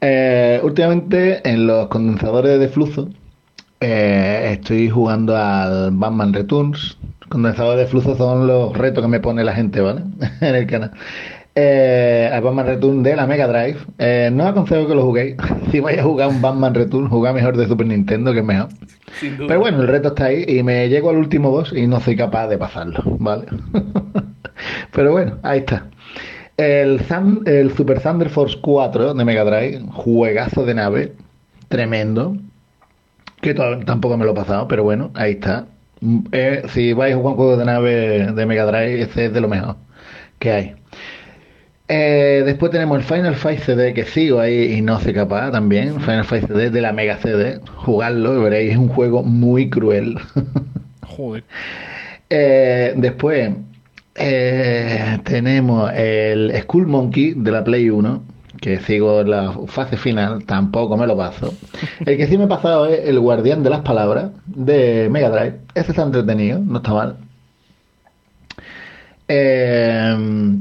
[0.00, 3.08] Eh, últimamente en los condensadores de flujo
[3.84, 6.96] eh, estoy jugando al Batman Returns.
[7.28, 10.02] Condensadores de flujo son los retos que me pone la gente, ¿vale?
[10.40, 10.92] en el canal.
[11.54, 13.78] Eh, al Batman Return de la Mega Drive.
[13.98, 15.36] Eh, no aconsejo que lo juguéis.
[15.70, 18.68] si vais a jugar un Batman Return, jugad mejor de Super Nintendo, que es mejor.
[19.20, 19.48] Sin duda.
[19.48, 22.16] Pero bueno, el reto está ahí y me llego al último boss y no soy
[22.16, 23.46] capaz de pasarlo, ¿vale?
[24.92, 25.88] Pero bueno, ahí está.
[26.56, 27.00] El
[27.76, 31.12] Super Thunder Force 4 de Mega Drive, juegazo de nave,
[31.68, 32.36] tremendo,
[33.44, 35.66] que tampoco me lo he pasado, pero bueno, ahí está.
[36.00, 39.32] Mm, eh, si vais a jugar un juego de nave de Mega Drive, ese es
[39.34, 39.76] de lo mejor
[40.38, 40.74] que hay.
[41.88, 46.00] Eh, después tenemos el Final Fight CD que sigo ahí y no soy capaz también.
[46.00, 47.60] Final Fight CD de la Mega CD.
[47.76, 50.18] Jugarlo y veréis, es un juego muy cruel.
[51.06, 51.44] Joder.
[52.30, 53.50] Eh, después
[54.14, 58.22] eh, tenemos el Skull Monkey de la Play 1,
[58.60, 61.54] que sigo la fase final, tampoco me lo paso.
[62.04, 65.60] El que sí me he pasado es el Guardián de las Palabras de Mega Drive.
[65.74, 67.16] Ese está entretenido, no está mal.
[69.28, 70.16] Eh,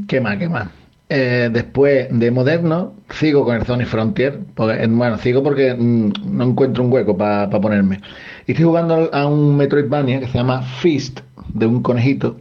[0.08, 0.38] ¿Qué más?
[0.38, 0.70] ¿Qué más?
[1.10, 4.40] Eh, después de moderno, sigo con el Sonic Frontier.
[4.56, 8.02] Bueno, sigo porque mm, no encuentro un hueco para ponerme.
[8.48, 11.20] Y estoy jugando a un Metroidvania que se llama Fist,
[11.54, 12.38] de un conejito.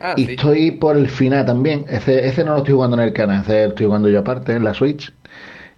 [0.00, 0.32] Ah, y sí.
[0.32, 1.84] estoy por el final también.
[1.88, 4.52] Ese, ese no lo estoy jugando en el canal, ese lo estoy jugando yo aparte
[4.52, 5.12] en la Switch.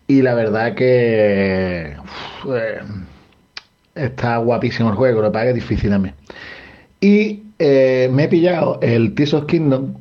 [0.07, 2.81] Y la verdad que uf, eh,
[3.95, 6.14] está guapísimo el juego, lo que pasa es difícil también.
[7.01, 9.95] Y eh, me he pillado el Tears of Kingdom,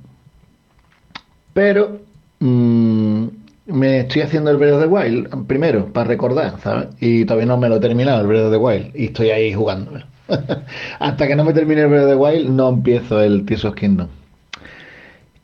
[1.54, 2.00] pero
[2.40, 3.26] mm,
[3.68, 6.88] me estoy haciendo el Breath of the Wild primero, para recordar, ¿sabes?
[7.00, 9.54] Y todavía no me lo he terminado el Breath of the Wild, y estoy ahí
[9.54, 10.06] jugándolo.
[11.00, 13.76] Hasta que no me termine el Breath of the Wild, no empiezo el Tears of
[13.76, 14.08] Kingdom.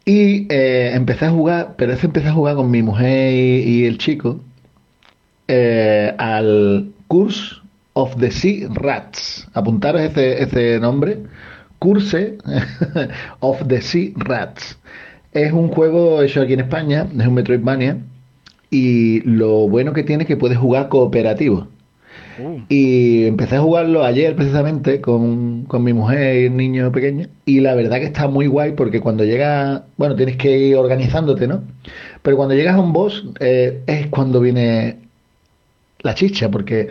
[0.06, 3.98] Y eh, empecé a jugar, pero ese empecé a jugar con mi mujer y, el
[3.98, 4.40] chico
[5.50, 7.58] eh, al Curse
[7.94, 9.48] of the Sea Rats.
[9.54, 11.24] Apuntaros ese, ese nombre.
[11.80, 12.38] Curse
[13.42, 14.80] of the Sea Rats.
[15.34, 17.98] Es un juego hecho aquí en España, es un Metroidvania.
[18.70, 21.68] Y lo bueno que tiene es que puedes jugar cooperativo.
[22.38, 27.28] Uh, Y empecé a jugarlo ayer precisamente con, con mi mujer y el niño pequeño.
[27.46, 31.48] Y la verdad que está muy guay porque cuando llega, bueno, tienes que ir organizándote,
[31.48, 31.64] ¿no?
[32.22, 34.98] Pero cuando llegas a un boss eh, es cuando viene
[36.02, 36.90] la chicha, porque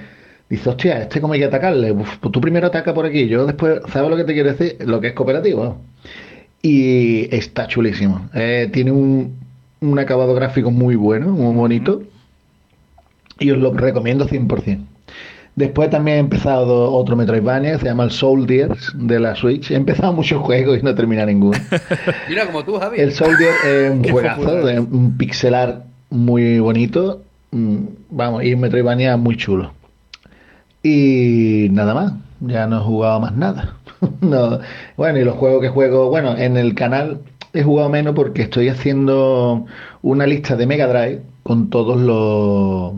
[0.48, 1.92] dices, hostia, este cómo hay que atacarle.
[1.92, 4.76] Uf, pues tú primero ataca por aquí, yo después, ¿sabes lo que te quiero decir?
[4.86, 5.78] Lo que es cooperativo.
[6.62, 8.28] Y está chulísimo.
[8.34, 9.36] Eh, tiene un,
[9.80, 12.02] un acabado gráfico muy bueno, muy bonito.
[13.38, 14.86] Y os lo recomiendo 100%.
[15.56, 19.70] Después también he empezado otro Metroidvania se llama el Soldiers de la Switch.
[19.70, 21.58] He empezado muchos juegos y no he terminado ninguno.
[22.28, 23.00] Mira como tú, Javi.
[23.00, 27.22] El Soldier es un juegazo, un pixelar muy bonito.
[27.52, 27.76] mm,
[28.10, 29.72] Vamos, y un Metroidvania muy chulo.
[30.82, 33.76] Y nada más, ya no he jugado más nada.
[34.20, 34.58] No,
[34.96, 37.20] Bueno, y los juegos que juego, bueno, en el canal
[37.54, 39.64] he jugado menos porque estoy haciendo
[40.02, 42.92] una lista de Mega Drive con todos los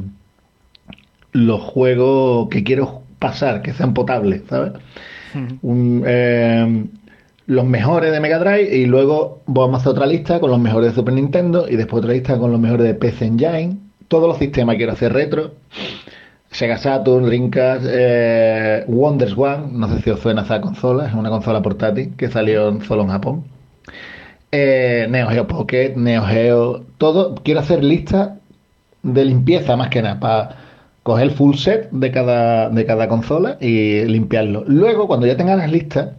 [1.39, 4.73] los juegos que quiero pasar, que sean potables, ¿sabes?
[5.63, 6.85] Un, eh,
[7.47, 10.91] los mejores de Mega Drive y luego vamos a hacer otra lista con los mejores
[10.91, 13.77] de Super Nintendo y después otra lista con los mejores de PC Engine.
[14.09, 15.53] Todos los sistemas quiero hacer retro.
[16.51, 21.29] Sega Saturn, Dreamcast, eh, Wonders One, no sé si os suena esa consola, es una
[21.29, 23.45] consola portátil que salió solo en Japón.
[24.51, 27.35] Eh, Neo Geo Pocket, Neo Geo, todo.
[27.37, 28.31] Quiero hacer listas
[29.03, 30.68] de limpieza más que nada, para
[31.09, 34.65] coger el full set de cada, de cada consola y limpiarlo.
[34.67, 36.11] Luego, cuando ya tenga las listas,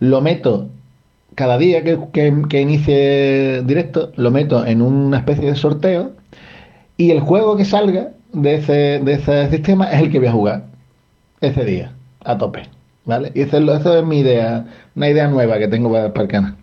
[0.00, 0.68] lo meto
[1.34, 6.12] cada día que, que, inicie directo, lo meto en una especie de sorteo
[6.98, 10.32] y el juego que salga de ese, de ese sistema es el que voy a
[10.32, 10.64] jugar
[11.40, 11.92] ese día,
[12.24, 12.64] a tope.
[13.06, 13.32] ¿Vale?
[13.34, 16.56] Y eso es, eso es mi idea, una idea nueva que tengo para, el canal.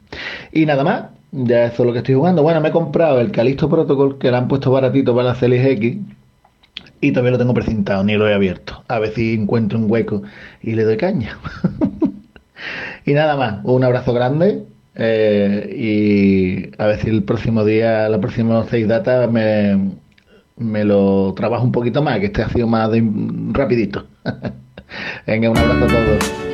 [0.51, 2.43] Y nada más, ya eso es lo que estoy jugando.
[2.43, 5.65] Bueno, me he comprado el Calisto Protocol que le han puesto baratito para la Celis
[5.65, 5.97] X
[7.01, 8.83] y todavía lo tengo precintado, ni lo he abierto.
[8.87, 10.21] A ver si encuentro un hueco
[10.61, 11.37] y le doy caña.
[13.05, 14.63] y nada más, un abrazo grande
[14.95, 19.91] eh, y a ver si el próximo día, los próximos seis datas me,
[20.57, 23.03] me lo trabajo un poquito más, que este ha sido más de,
[23.51, 24.05] rapidito.
[25.27, 26.50] Venga, un abrazo a todos.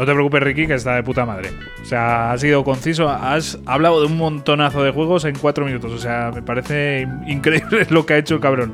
[0.00, 1.50] No te preocupes, Ricky, que está de puta madre.
[1.82, 5.92] O sea, has sido conciso, has hablado de un montonazo de juegos en cuatro minutos.
[5.92, 8.72] O sea, me parece increíble lo que ha hecho el cabrón.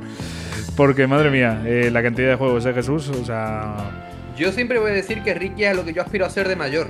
[0.77, 3.75] Porque, madre mía, eh, la cantidad de juegos de Jesús, o sea.
[4.39, 6.55] Yo siempre voy a decir que Ricky es lo que yo aspiro a ser de
[6.55, 6.87] mayor.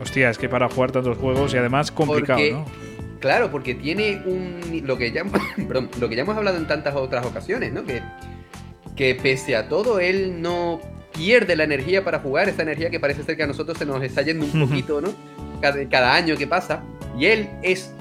[0.00, 2.64] Hostia, es que para jugar tantos juegos y además complicado, Porque- ¿no?
[3.20, 4.82] Claro, porque tiene un.
[4.84, 5.22] Lo que, ya,
[5.68, 7.84] perdón, lo que ya hemos hablado en tantas otras ocasiones, ¿no?
[7.84, 8.02] Que,
[8.96, 10.80] que pese a todo, él no
[11.12, 14.02] pierde la energía para jugar, esa energía que parece ser que a nosotros se nos
[14.02, 15.10] está yendo un poquito, ¿no?
[15.60, 16.82] Cada, cada año que pasa.
[17.18, 17.92] Y él es.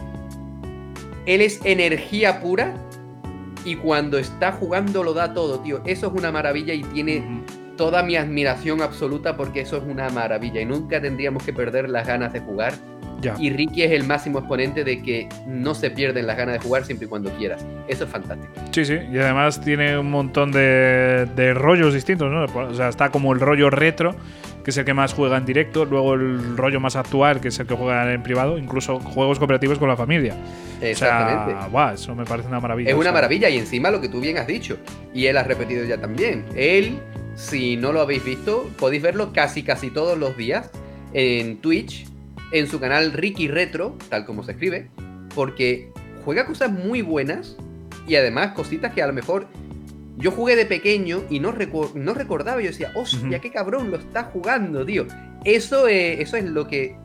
[1.25, 2.73] Él es energía pura.
[3.63, 5.81] Y cuando está jugando lo da todo, tío.
[5.85, 7.43] Eso es una maravilla y tiene
[7.77, 10.61] toda mi admiración absoluta porque eso es una maravilla.
[10.61, 12.73] Y nunca tendríamos que perder las ganas de jugar.
[13.21, 13.35] Ya.
[13.39, 16.85] Y Ricky es el máximo exponente de que no se pierden las ganas de jugar
[16.85, 17.65] siempre y cuando quieras.
[17.87, 18.51] Eso es fantástico.
[18.71, 22.45] Sí, sí, y además tiene un montón de, de rollos distintos, ¿no?
[22.45, 24.15] O sea, está como el rollo retro,
[24.63, 27.59] que es el que más juega en directo, luego el rollo más actual, que es
[27.59, 30.35] el que juega en privado, incluso juegos cooperativos con la familia.
[30.81, 31.53] Exactamente.
[31.53, 32.89] O sea, guau, eso me parece una maravilla.
[32.89, 34.77] es o una sea, maravilla y encima lo que tú bien has dicho.
[35.13, 36.45] Y él ha repetido ya también.
[36.55, 36.99] Él,
[37.35, 40.71] si no lo habéis visto, podéis verlo casi casi todos los días
[41.13, 42.05] en Twitch,
[42.51, 44.89] en su canal Ricky Retro, tal como se escribe,
[45.35, 45.91] porque
[46.25, 47.55] juega cosas muy buenas
[48.07, 49.47] y además cositas que a lo mejor
[50.17, 52.61] yo jugué de pequeño y no, recu- no recordaba.
[52.61, 53.41] Yo decía, hostia, Ujú.
[53.41, 55.07] qué cabrón lo está jugando, tío.
[55.45, 56.95] Eso, eh, eso es lo que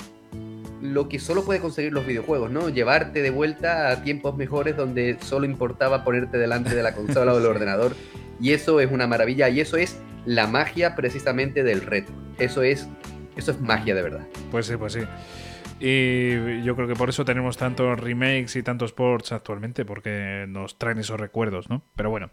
[0.82, 2.68] lo que solo puede conseguir los videojuegos, ¿no?
[2.68, 7.36] Llevarte de vuelta a tiempos mejores donde solo importaba ponerte delante de la consola o
[7.38, 7.96] del ordenador.
[8.40, 12.14] Y eso es una maravilla y eso es la magia precisamente del retro.
[12.38, 12.86] Eso es
[13.36, 14.26] eso es magia de verdad.
[14.50, 15.00] Pues sí, pues sí.
[15.78, 20.78] Y yo creo que por eso tenemos tantos remakes y tantos ports actualmente, porque nos
[20.78, 21.82] traen esos recuerdos, ¿no?
[21.96, 22.30] Pero bueno,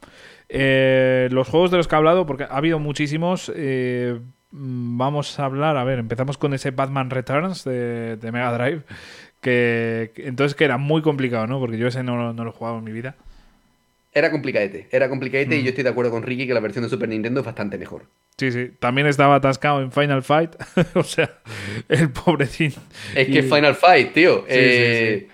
[0.48, 4.20] Eh, los juegos de los que he hablado, porque ha habido muchísimos, eh,
[4.52, 8.84] mm, vamos a hablar, a ver, empezamos con ese Batman Returns de, de Mega Drive,
[9.42, 11.60] que entonces que era muy complicado, ¿no?
[11.60, 13.16] Porque yo ese no, no lo he jugado en mi vida.
[14.16, 15.64] Era complicadete, era complicadete y Mm.
[15.64, 18.06] yo estoy de acuerdo con Ricky que la versión de Super Nintendo es bastante mejor.
[18.38, 18.72] Sí, sí.
[18.80, 20.52] También estaba atascado en Final Fight.
[20.96, 21.40] o sea,
[21.90, 22.74] el pobrecín.
[23.16, 24.42] Es que Y- Final Fight, tío.
[24.42, 25.28] sí, eh,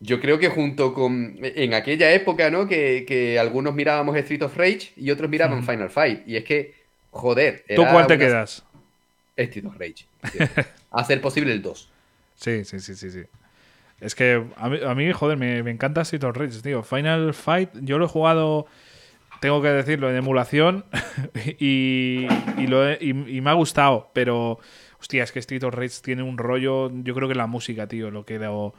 [0.00, 1.38] Yo creo que junto con.
[1.40, 2.68] En aquella época, ¿no?
[2.68, 5.70] Que, que algunos mirábamos Street of Rage y otros miraban Ujú.
[5.72, 6.26] Final Fight.
[6.28, 6.74] Y es que,
[7.10, 7.64] joder.
[7.74, 8.64] ¿Tú cuál te una- quedas?
[9.36, 10.04] Street of Rage.
[11.06, 11.90] ser posible el 2.
[12.34, 13.22] Sí, sí, sí, sí, sí.
[14.00, 16.82] Es que a mí, a mí, joder, me, me encanta Street of Rage, tío.
[16.82, 18.66] Final Fight, yo lo he jugado,
[19.40, 20.84] tengo que decirlo, en emulación
[21.58, 22.26] y,
[22.58, 24.58] y, lo he- y- y me ha gustado, pero,
[25.00, 28.10] hostia, es que Street of Rage tiene un rollo, yo creo que la música, tío,
[28.10, 28.74] lo que, lo,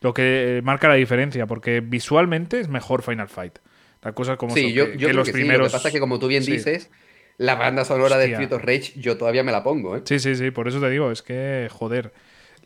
[0.00, 3.58] lo que marca la diferencia, porque visualmente es mejor Final Fight.
[4.02, 5.38] La cosa es como Sí, son, yo, que, yo que creo los que sí.
[5.38, 5.64] primeros...
[5.64, 6.52] Lo que pasa es que, como tú bien Sí.
[6.52, 6.90] dices,
[7.38, 8.26] la banda sonora de.
[8.26, 10.02] Street of Rage, yo todavía me la pongo, ¿eh?
[10.04, 12.12] Sí, sí, sí, por eso te digo, es que, joder,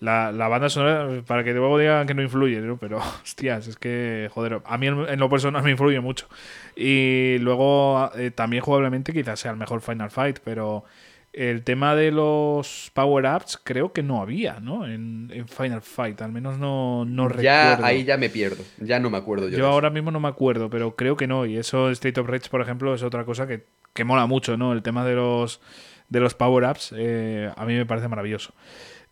[0.03, 2.77] la, la banda sonora, para que luego digan que no influye, ¿no?
[2.77, 6.27] Pero, hostias, es que, joder, a mí en lo personal me influye mucho.
[6.75, 10.85] Y luego, eh, también jugablemente quizás sea el mejor Final Fight, pero
[11.33, 14.87] el tema de los power-ups creo que no había, ¿no?
[14.87, 17.85] En, en Final Fight, al menos no, no ya recuerdo.
[17.87, 18.65] ahí ya me pierdo.
[18.79, 19.57] Ya no me acuerdo yo.
[19.57, 21.47] Yo ahora mismo no me acuerdo, pero creo que no.
[21.47, 24.73] Y eso, State of Rage, por ejemplo, es otra cosa que, que mola mucho, ¿no?
[24.73, 25.61] El tema de los,
[26.09, 28.53] de los power-ups, eh, a mí me parece maravilloso.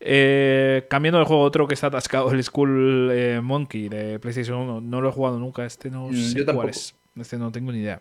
[0.02, 4.80] Eh, cambiando de juego, otro que está atascado, el Skull eh, Monkey de PlayStation 1.
[4.80, 6.94] No lo he jugado nunca, este no Mm, sé cuál es.
[7.16, 8.00] Este no tengo ni idea.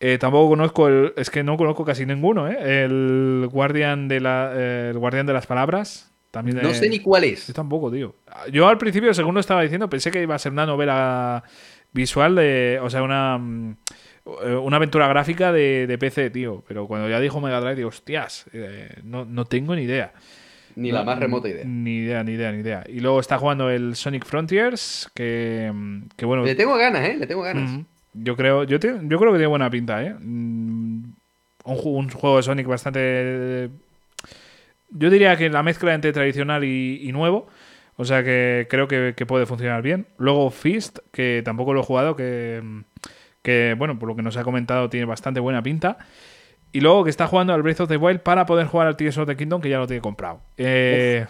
[0.00, 1.12] Eh, tampoco conozco el.
[1.16, 2.84] Es que no conozco casi ninguno, ¿eh?
[2.84, 4.52] El Guardian de, la,
[4.90, 6.10] el guardián de las Palabras.
[6.30, 7.46] También No sé ni cuál es.
[7.46, 8.14] yo tampoco, tío.
[8.52, 11.42] Yo al principio, según lo estaba diciendo, pensé que iba a ser una novela
[11.92, 12.78] visual de.
[12.82, 13.38] O sea, una.
[13.38, 13.76] mm,
[14.62, 16.62] Una aventura gráfica de, de PC, tío.
[16.68, 18.46] Pero cuando ya dijo Mega Drive, digo, hostias,
[19.02, 20.12] no, no tengo ni idea.
[20.76, 21.64] Ni la más remota idea.
[21.64, 22.84] Ni idea, ni idea, ni idea.
[22.88, 25.72] Y luego está jugando el Sonic Frontiers, que,
[26.16, 26.44] que bueno.
[26.44, 27.16] Le tengo ganas, ¿eh?
[27.18, 27.80] Le tengo ganas.
[28.12, 30.14] Yo creo, yo, te- yo creo que tiene buena pinta, ¿eh?
[30.18, 31.04] Mm,
[31.64, 33.70] Un, ju- un juego de Sonic bastante.
[34.90, 37.48] Yo diría que la mezcla entre tradicional y, y nuevo.
[37.96, 40.06] O sea que creo que, que puede funcionar bien.
[40.18, 42.60] Luego Fist, que tampoco lo he jugado, que,
[43.42, 45.98] que, bueno, por lo que nos ha comentado, tiene bastante buena pinta.
[46.74, 49.16] Y luego que está jugando al Breath of the Wild para poder jugar al Tears
[49.18, 50.40] of the Kingdom, que ya lo tiene comprado.
[50.58, 51.24] Eh,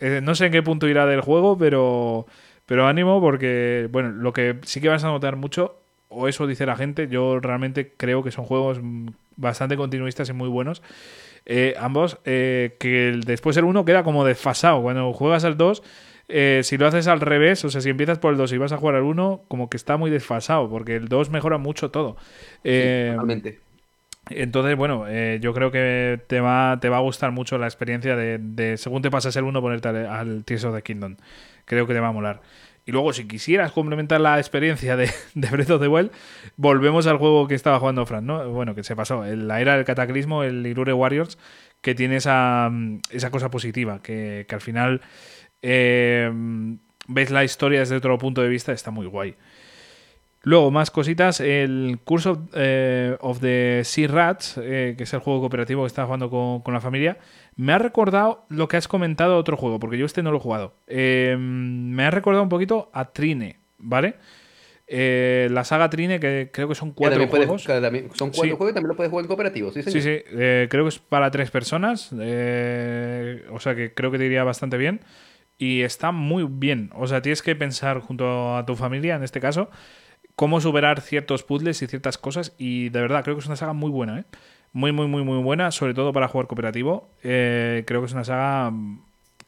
[0.00, 2.26] eh, no sé en qué punto irá del juego, pero,
[2.64, 5.76] pero ánimo porque, bueno, lo que sí que vas a notar mucho,
[6.08, 8.80] o eso dice la gente, yo realmente creo que son juegos
[9.36, 10.82] bastante continuistas y muy buenos.
[11.44, 14.80] Eh, ambos, eh, que el- después el 1 queda como desfasado.
[14.82, 15.82] Cuando juegas al 2,
[16.28, 18.72] eh, si lo haces al revés, o sea, si empiezas por el 2 y vas
[18.72, 22.16] a jugar al 1, como que está muy desfasado, porque el 2 mejora mucho todo.
[22.18, 23.65] Sí, Eh, totalmente.
[24.28, 28.16] Entonces, bueno, eh, yo creo que te va, te va a gustar mucho la experiencia
[28.16, 31.16] de, de según te pasas el uno, ponerte al, al Tears of the Kingdom.
[31.64, 32.42] Creo que te va a molar.
[32.86, 36.10] Y luego, si quisieras complementar la experiencia de, de Breath of the Wild,
[36.56, 38.48] volvemos al juego que estaba jugando Fran, ¿no?
[38.50, 39.24] Bueno, que se pasó.
[39.24, 41.38] La era del cataclismo, el Irure Warriors,
[41.80, 42.70] que tiene esa,
[43.10, 45.02] esa cosa positiva, que, que al final
[45.62, 46.30] eh,
[47.08, 49.36] ves la historia desde otro punto de vista, está muy guay.
[50.48, 51.40] Luego, más cositas.
[51.40, 55.88] El Curse of, eh, of the Sea Rats, eh, que es el juego cooperativo que
[55.88, 57.18] estaba jugando con, con la familia,
[57.56, 60.36] me ha recordado lo que has comentado de otro juego, porque yo este no lo
[60.36, 60.74] he jugado.
[60.86, 64.14] Eh, me ha recordado un poquito a Trine, ¿vale?
[64.86, 67.64] Eh, la saga Trine, que creo que son cuatro puedes- juegos.
[67.64, 68.50] también- son cuatro Sí.
[68.50, 70.18] juegos y también lo puedes jugar en cooperativo, sí, Sí, señor.
[70.28, 70.32] sí,
[70.68, 72.12] creo que es para tres personas.
[72.12, 75.00] o sea que creo que te iría bastante bien.
[75.58, 76.90] Y está muy bien.
[76.94, 79.70] O sea, tienes que pensar junto a tu familia, en este caso,
[80.36, 82.52] cómo superar ciertos puzzles y ciertas cosas.
[82.58, 84.24] Y de verdad, creo que es una saga muy buena, ¿eh?
[84.72, 87.08] Muy, muy, muy, muy buena, sobre todo para jugar cooperativo.
[87.22, 88.72] Eh, creo que es una saga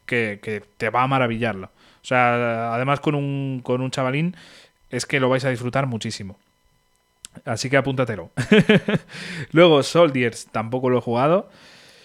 [0.05, 1.67] que, que te va a maravillarlo.
[2.01, 4.35] O sea, además con un, con un chavalín,
[4.89, 6.37] es que lo vais a disfrutar muchísimo.
[7.45, 8.31] Así que apúntatelo.
[9.51, 11.49] Luego, Soldiers, tampoco lo he jugado.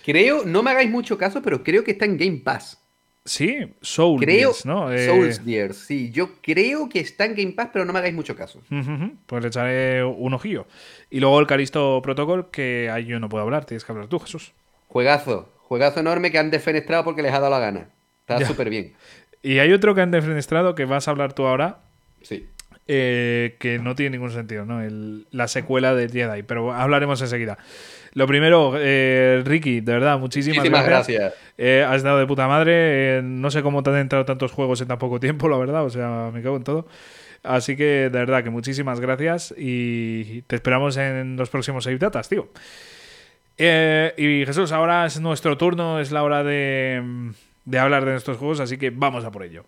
[0.04, 2.78] Creo, no me hagáis mucho caso, pero creo que está en Game Pass.
[3.24, 4.92] Sí, Soul Creo, Gears, ¿no?
[4.92, 6.10] Eh, Soulsdiers, sí.
[6.10, 8.60] Yo creo que está en Game Pass, pero no me hagáis mucho caso.
[9.26, 10.66] Pues le echaré un ojillo.
[11.10, 14.18] Y luego el Calisto Protocol, que ahí yo no puedo hablar, tienes que hablar tú,
[14.18, 14.52] Jesús.
[14.88, 17.88] Juegazo, juegazo enorme que han defenestrado porque les ha dado la gana.
[18.26, 18.92] Está súper bien.
[19.42, 21.78] Y hay otro que han defenestrado que vas a hablar tú ahora,
[22.22, 22.46] Sí.
[22.88, 24.82] eh, que no tiene ningún sentido, ¿no?
[24.82, 27.56] El- la secuela de Jedi, pero hablaremos enseguida.
[28.14, 31.18] Lo primero, eh, Ricky, de verdad, muchísimas, Muchísimas gracias.
[31.20, 31.42] gracias.
[31.58, 33.18] Eh, has dado de puta madre.
[33.18, 35.84] eh, no sé cómo te han entrado tantos juegos en tan poco tiempo, la verdad.
[35.84, 36.86] O sea, me cago en todo.
[37.42, 39.52] Así que, de verdad, que muchísimas gracias.
[39.58, 42.48] Y te esperamos en los próximos Save Datas, tío.
[43.58, 45.98] Y Jesús, ahora es nuestro turno.
[46.00, 47.32] Es la hora de,
[47.64, 48.60] de hablar de nuestros juegos.
[48.60, 49.64] Así que vamos a por ello.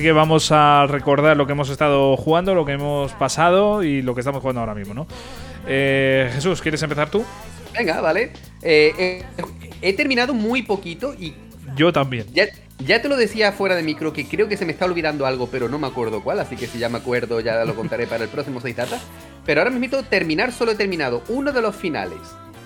[0.00, 4.00] Así que vamos a recordar lo que hemos estado jugando, lo que hemos pasado y
[4.00, 5.06] lo que estamos jugando ahora mismo, ¿no?
[5.66, 7.22] Eh, Jesús, ¿quieres empezar tú?
[7.76, 8.32] Venga, vale.
[8.62, 9.24] Eh, eh,
[9.82, 11.34] he terminado muy poquito y
[11.76, 12.24] Yo también.
[12.32, 12.46] ya,
[12.78, 15.48] ya te lo decía fuera de micro que creo que se me está olvidando algo,
[15.48, 18.24] pero no me acuerdo cuál, así que si ya me acuerdo ya lo contaré para
[18.24, 19.02] el próximo 6 datas.
[19.44, 22.16] Pero ahora mismo terminar solo he terminado uno de los finales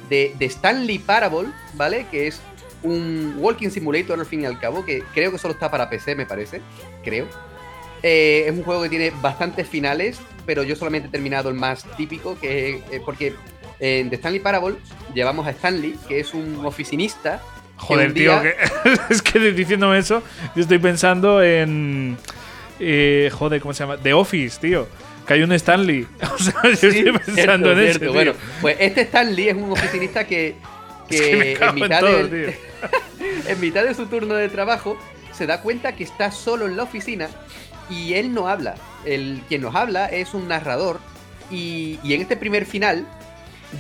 [0.09, 2.07] de, de Stanley Parable, ¿vale?
[2.13, 2.41] Que es
[2.85, 6.15] un Walking Simulator al fin y al cabo, que creo que solo está para PC,
[6.15, 6.61] me parece,
[7.03, 7.27] creo.
[8.03, 11.85] Eh, es un juego que tiene bastantes finales, pero yo solamente he terminado el más
[11.97, 13.35] típico, que eh, porque
[13.81, 14.77] en The Stanley Parable
[15.15, 17.41] llevamos a Stanley, que es un oficinista.
[17.79, 20.23] que Joder, un tío, día- que, es que diciéndome eso,
[20.55, 22.17] yo estoy pensando en.
[22.79, 23.97] eh, joder, ¿cómo se llama?
[23.97, 24.87] The Office, tío.
[25.27, 26.07] Que hay un Stanley.
[26.35, 28.13] O sea, yo Sí, estoy pensando cierto, en eso.
[28.13, 30.57] Bueno, pues este Stanley es un oficinista que,
[31.09, 32.59] que Es en, mitad todo, del- tío.
[33.49, 34.99] en mitad de su turno de trabajo
[35.33, 37.29] se da cuenta que está solo en la oficina
[37.91, 38.77] y él no habla.
[39.05, 40.99] El, quien nos habla es un narrador
[41.51, 43.07] y, y en este primer final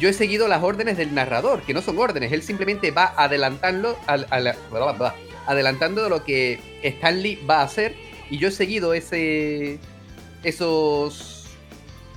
[0.00, 3.98] yo he seguido las órdenes del narrador, que no son órdenes, él simplemente va adelantando,
[4.06, 4.56] al- al-
[5.46, 7.94] adelantando lo que Stanley va a hacer
[8.30, 9.78] y yo he seguido ese
[10.42, 11.44] esos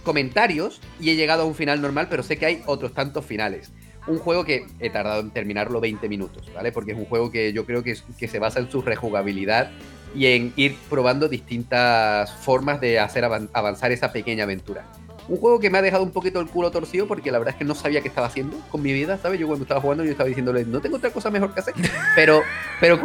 [0.04, 3.72] comentarios y he llegado a un final normal, pero sé que hay otros tantos finales.
[4.08, 6.72] Un juego que he tardado en terminarlo 20 minutos, ¿vale?
[6.72, 9.72] Porque es un juego que yo creo que, se basa en su rejugabilidad
[10.16, 14.86] y en ir probando distintas formas de hacer avan- avanzar esa pequeña aventura.
[15.28, 17.58] Un juego que me ha dejado un poquito el culo torcido porque la verdad es
[17.60, 19.38] que no sabía qué estaba haciendo con mi vida, ¿sabes?
[19.42, 21.74] Yo cuando estaba jugando yo estaba diciéndole, no tengo otra cosa mejor que hacer.
[22.16, 22.44] Pero,
[22.80, 23.02] pero,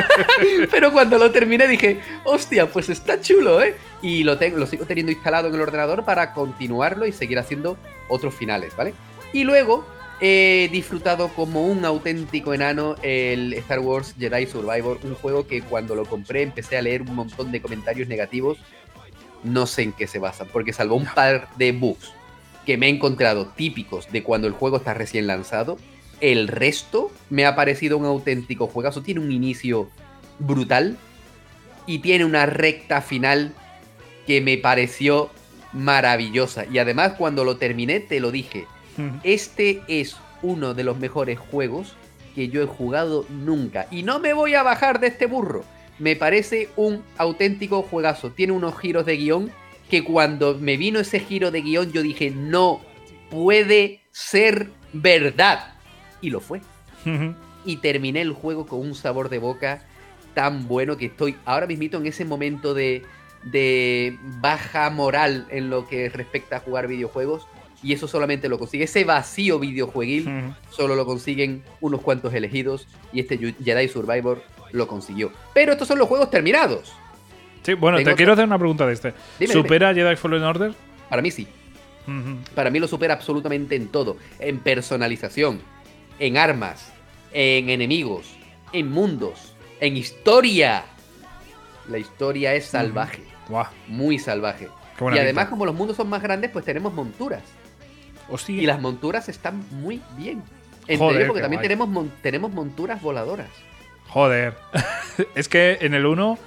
[0.70, 3.76] pero cuando lo terminé dije, hostia, pues está chulo, ¿eh?
[4.00, 7.76] Y lo, tengo, lo sigo teniendo instalado en el ordenador para continuarlo y seguir haciendo
[8.08, 8.94] otros finales, ¿vale?
[9.34, 9.84] Y luego
[10.20, 15.94] he disfrutado como un auténtico enano el Star Wars Jedi Survivor, un juego que cuando
[15.94, 18.58] lo compré empecé a leer un montón de comentarios negativos.
[19.42, 22.12] No sé en qué se basan, porque salvo un par de bugs
[22.66, 25.78] que me he encontrado típicos de cuando el juego está recién lanzado,
[26.20, 29.02] el resto me ha parecido un auténtico juegazo.
[29.02, 29.88] Tiene un inicio
[30.38, 30.98] brutal
[31.86, 33.54] y tiene una recta final
[34.26, 35.30] que me pareció
[35.72, 36.66] maravillosa.
[36.70, 38.66] Y además cuando lo terminé te lo dije,
[39.22, 41.94] este es uno de los mejores juegos
[42.34, 43.86] que yo he jugado nunca.
[43.90, 45.64] Y no me voy a bajar de este burro.
[45.98, 48.30] Me parece un auténtico juegazo.
[48.30, 49.50] Tiene unos giros de guion
[49.90, 52.80] que cuando me vino ese giro de guion yo dije, no
[53.30, 55.74] puede ser verdad.
[56.20, 56.60] Y lo fue.
[57.64, 59.82] y terminé el juego con un sabor de boca
[60.34, 63.02] tan bueno que estoy ahora mismito en ese momento de,
[63.44, 67.46] de baja moral en lo que respecta a jugar videojuegos.
[67.82, 68.84] Y eso solamente lo consigue.
[68.84, 72.86] Ese vacío videojueguil solo lo consiguen unos cuantos elegidos.
[73.12, 75.32] Y este Jedi Survivor lo consiguió.
[75.54, 76.92] Pero estos son los juegos terminados.
[77.62, 79.14] Sí, bueno, te quiero hacer una pregunta de este.
[79.46, 80.74] ¿Supera Jedi Fallen Order?
[81.08, 81.46] Para mí sí.
[82.54, 84.16] Para mí lo supera absolutamente en todo.
[84.38, 85.60] En personalización,
[86.18, 86.92] en armas,
[87.32, 88.34] en enemigos,
[88.72, 90.84] en mundos, en historia.
[91.88, 93.22] La historia es salvaje.
[93.86, 94.68] Muy salvaje.
[95.00, 97.42] Y además, como los mundos son más grandes, pues tenemos monturas.
[98.48, 100.42] Y las monturas están muy bien.
[100.86, 101.88] Entre porque también tenemos,
[102.22, 103.48] tenemos monturas voladoras.
[104.08, 104.54] Joder.
[105.34, 106.38] es que en el 1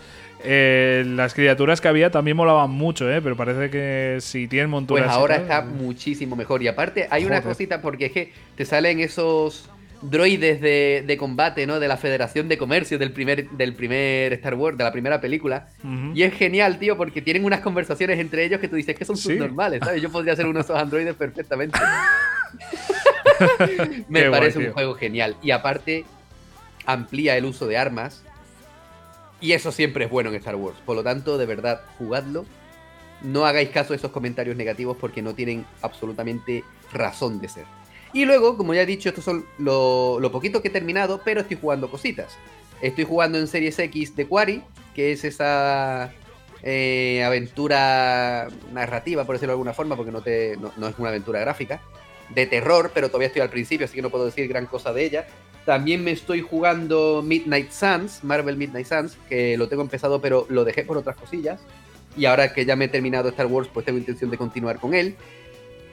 [0.45, 3.21] eh, las criaturas que había también molaban mucho, ¿eh?
[3.21, 5.05] Pero parece que si tienen monturas.
[5.05, 6.61] Pues ahora está muchísimo mejor.
[6.61, 9.69] Y aparte, hay una cosita, porque es que te salen esos
[10.09, 11.79] droides de, combate, ¿no?
[11.79, 15.67] De la Federación de Comercio del primer, del primer Star Wars, de la primera película.
[16.13, 19.17] Y es genial, tío, porque tienen unas conversaciones entre ellos que tú dices que son
[19.17, 20.01] subnormales, ¿sabes?
[20.01, 21.79] Yo podría ser uno de esos androides perfectamente.
[24.09, 25.35] Me parece un juego genial.
[25.41, 26.05] Y aparte,
[26.85, 28.23] amplía el uso de armas.
[29.39, 30.77] Y eso siempre es bueno en Star Wars.
[30.85, 32.45] Por lo tanto, de verdad, jugadlo.
[33.21, 37.65] No hagáis caso de esos comentarios negativos porque no tienen absolutamente razón de ser.
[38.13, 41.57] Y luego, como ya he dicho, estos son lo, poquito que he terminado, pero estoy
[41.59, 42.37] jugando cositas.
[42.81, 44.61] Estoy jugando en Series X de Quarry,
[44.93, 46.11] que es esa
[46.61, 51.39] eh, aventura narrativa, por decirlo de alguna forma, porque no, te, no, es una aventura
[51.39, 51.81] gráfica,
[52.29, 55.05] de terror, pero todavía estoy al principio, así que no puedo decir gran cosa de
[55.05, 55.27] ella.
[55.65, 60.65] También me estoy jugando Midnight Suns, Marvel Midnight Suns, que lo tengo empezado, pero lo
[60.65, 61.61] dejé por otras cosillas.
[62.15, 64.93] Y ahora que ya me he terminado Star Wars, pues tengo intención de continuar con
[64.93, 65.15] él.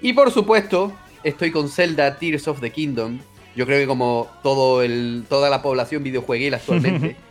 [0.03, 0.93] Y por supuesto,
[1.25, 3.21] estoy con Zelda Tears of the Kingdom.
[3.57, 7.17] Yo creo que como todo el, toda la población videojueguil actualmente.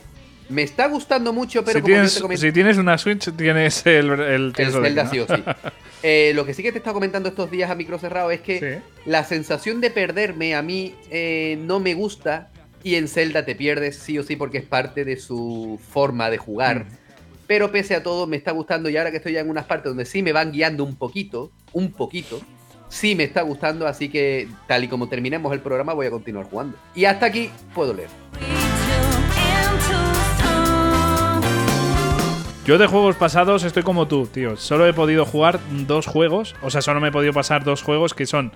[0.49, 4.53] Me está gustando mucho, pero si como tienes, Si tienes una Switch, tienes el, el,
[4.55, 5.43] Zelda sí o sí.
[6.01, 8.39] Eh, lo que sí que te he estado comentando estos días a micro cerrado es
[8.39, 12.51] que la sensación de perderme a mí eh, no me gusta
[12.83, 16.37] y en Zelda te pierdes sí o sí porque es parte de su forma de
[16.37, 16.85] jugar.
[16.85, 16.87] Mm.
[17.47, 19.89] Pero pese a todo me está gustando y ahora que estoy ya en unas partes
[19.89, 22.39] donde sí me van guiando un poquito, un poquito,
[22.89, 26.45] sí me está gustando, así que tal y como terminemos el programa voy a continuar
[26.45, 26.77] jugando.
[26.95, 28.09] Y hasta aquí puedo leer.
[32.65, 34.55] Yo de juegos pasados estoy como tú, tío.
[34.55, 36.55] Solo he podido jugar dos juegos.
[36.61, 38.51] O sea, solo me he podido pasar dos juegos que son.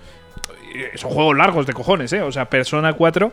[0.72, 2.22] Eh, son juegos largos de cojones, ¿eh?
[2.22, 3.32] O sea, Persona 4.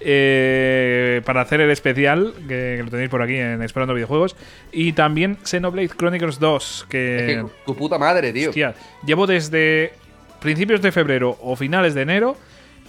[0.00, 4.36] Eh, para hacer el especial, que, lo tenéis por aquí en Esperando Videojuegos.
[4.70, 6.86] Y también Xenoblade Chronicles 2.
[6.90, 8.50] Que, tu puta madre, tío.
[8.50, 8.74] Hostia,
[9.06, 9.92] llevo desde
[10.40, 12.36] principios de febrero o finales de enero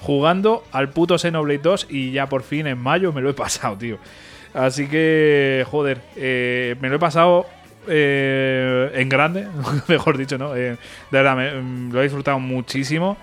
[0.01, 3.77] jugando al puto Xenoblade 2 y ya por fin en mayo me lo he pasado,
[3.77, 3.99] tío.
[4.53, 7.45] Así que, joder, eh, me lo he pasado
[7.87, 9.47] eh, en grande,
[9.87, 10.55] mejor dicho, ¿no?
[10.55, 10.77] Eh, de
[11.11, 13.17] verdad, mm, lo he disfrutado muchísimo.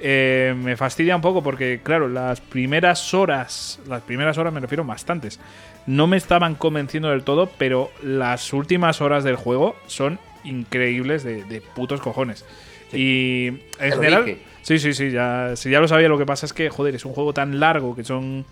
[0.00, 5.40] me fastidia un poco porque, claro, las primeras horas, las primeras horas me refiero bastantes,
[5.86, 11.42] no me estaban convenciendo del todo, pero las últimas horas del juego son increíbles de,
[11.44, 12.44] de putos cojones.
[12.92, 14.38] Y en general.
[14.62, 16.08] Sí, sí, sí, ya, si ya lo sabía.
[16.08, 18.44] Lo que pasa es que, joder, es un juego tan largo que son.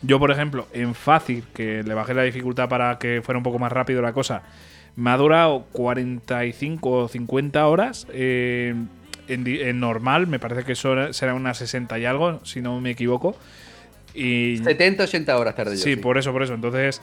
[0.00, 3.58] Yo, por ejemplo, en fácil, que le bajé la dificultad para que fuera un poco
[3.58, 4.42] más rápido la cosa,
[4.96, 8.06] me ha durado 45 o 50 horas.
[8.12, 8.74] Eh,
[9.28, 13.36] en, normal, me parece que eso será unas 60 y algo, si no me equivoco.
[14.14, 15.82] Y, 70, 80 horas tarde yo.
[15.82, 16.54] Sí, por eso, por eso.
[16.54, 17.02] Entonces,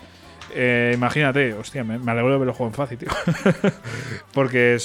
[0.54, 3.10] eh, imagínate, hostia, me, alegro de ver los juegos en fácil, tío.
[4.34, 4.78] Porque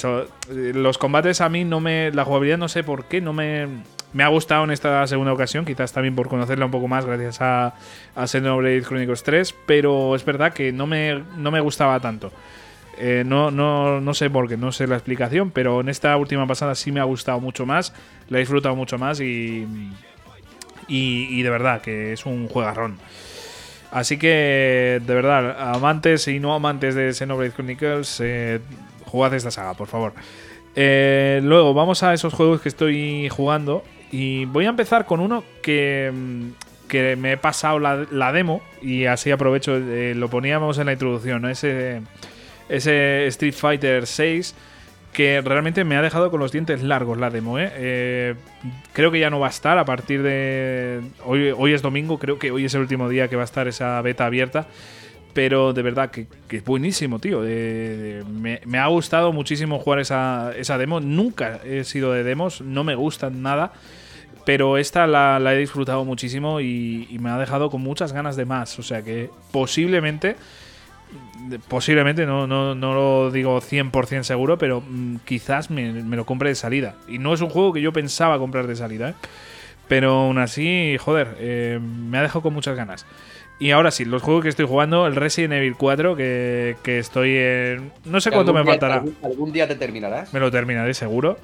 [0.73, 2.11] los combates a mí no me.
[2.11, 3.67] La jugabilidad no sé por qué, no me.
[4.13, 7.39] Me ha gustado en esta segunda ocasión, quizás también por conocerla un poco más gracias
[7.39, 7.75] a,
[8.13, 12.29] a Xenoblade Chronicles 3, pero es verdad que no me, no me gustaba tanto.
[12.97, 16.45] Eh, no, no, no sé por qué, no sé la explicación, pero en esta última
[16.45, 17.93] pasada sí me ha gustado mucho más,
[18.27, 19.65] la he disfrutado mucho más y,
[20.89, 22.97] y de verdad que es un juegarrón.
[23.91, 28.59] Así que, de verdad, amantes y no amantes de Xenoblade Chronicles, eh,
[29.05, 30.13] jugad esta saga, por favor.
[30.75, 33.83] Eh, luego, vamos a esos juegos que estoy jugando.
[34.11, 39.05] Y voy a empezar con uno que, mm, que me he pasado la, demo y
[39.05, 42.01] así aprovecho, eh, lo poníamos en la introducción, ese,
[42.67, 44.53] ese Street Fighter 6
[45.13, 47.59] que realmente me ha dejado con los dientes largos la demo.
[47.59, 47.71] ¿eh?
[47.75, 48.35] ¿eh?
[48.93, 51.01] creo que ya no va a estar a partir de...
[51.25, 53.67] Hoy, hoy es domingo, creo que hoy es el último día que va a estar
[53.67, 54.67] esa beta abierta.
[55.33, 57.41] pero de verdad que, es buenísimo, tío.
[57.41, 60.99] De- me, ha gustado muchísimo jugar esa, demo.
[60.99, 63.73] Nunca he sido de demos, no me gustan nada.
[64.43, 68.35] Pero esta la, la he disfrutado muchísimo y, y me ha dejado con muchas ganas
[68.35, 68.79] de más.
[68.79, 70.35] O sea que posiblemente,
[71.67, 76.49] posiblemente, no, no, no lo digo 100% seguro, pero mm, quizás me, me lo compre
[76.49, 76.95] de salida.
[77.07, 79.13] Y no es un juego que yo pensaba comprar de salida, ¿eh?
[79.87, 83.05] Pero aún así, joder, eh, me ha dejado con muchas ganas.
[83.59, 87.35] Y ahora sí, los juegos que estoy jugando, el Resident Evil 4, que, que estoy
[87.35, 87.91] en...
[88.05, 88.95] No sé cuánto me día- faltará.
[88.95, 90.33] Algún, algún día te terminarás.
[90.33, 91.37] Me lo terminaré seguro.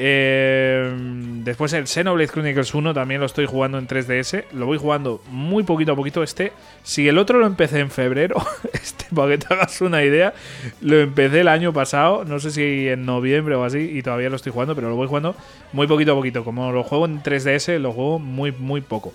[0.00, 0.94] Eh,
[1.42, 4.44] después el Xenoblade Chronicles 1 también lo estoy jugando en 3DS.
[4.52, 6.22] Lo voy jugando muy poquito a poquito.
[6.22, 6.52] Este,
[6.84, 8.36] si el otro lo empecé en febrero,
[8.72, 10.34] este, para que te hagas una idea,
[10.80, 12.24] lo empecé el año pasado.
[12.24, 15.08] No sé si en noviembre o así, y todavía lo estoy jugando, pero lo voy
[15.08, 15.34] jugando
[15.72, 16.44] muy poquito a poquito.
[16.44, 19.12] Como lo juego en 3DS, lo juego muy, muy poco.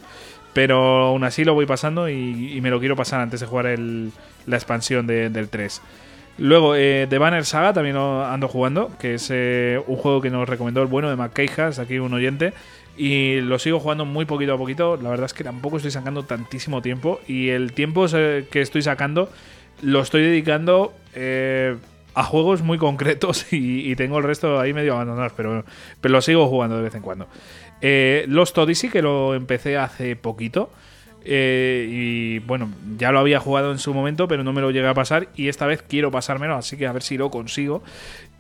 [0.52, 0.78] Pero
[1.08, 5.08] aún así lo voy pasando y, me lo quiero pasar antes de jugar la expansión
[5.08, 5.82] de- del 3.
[6.38, 10.30] Luego, eh, The Banner Saga también lo ando jugando, que es eh, un juego que
[10.30, 12.54] nos recomendó el bueno de McKeijas, aquí un oyente.
[12.96, 14.98] Y lo sigo jugando muy poquito a poquito.
[14.98, 17.20] La verdad es que tampoco estoy sacando tantísimo tiempo.
[17.28, 19.30] Y el tiempo eh, que estoy sacando
[19.82, 21.76] lo estoy dedicando eh,
[22.14, 23.48] a juegos muy concretos.
[23.52, 25.34] Y, tengo el resto ahí medio abandonados.
[25.36, 25.66] Pero,
[26.02, 27.28] pero lo sigo jugando de vez en cuando.
[27.82, 30.70] Eh, Lost Odyssey, que lo empecé hace poquito.
[31.26, 34.88] Eh, y bueno, ya lo había jugado en su momento, pero no me lo llegué
[34.88, 35.30] a pasar.
[35.36, 37.84] Y esta vez quiero pasármelo, así que a ver si lo consigo.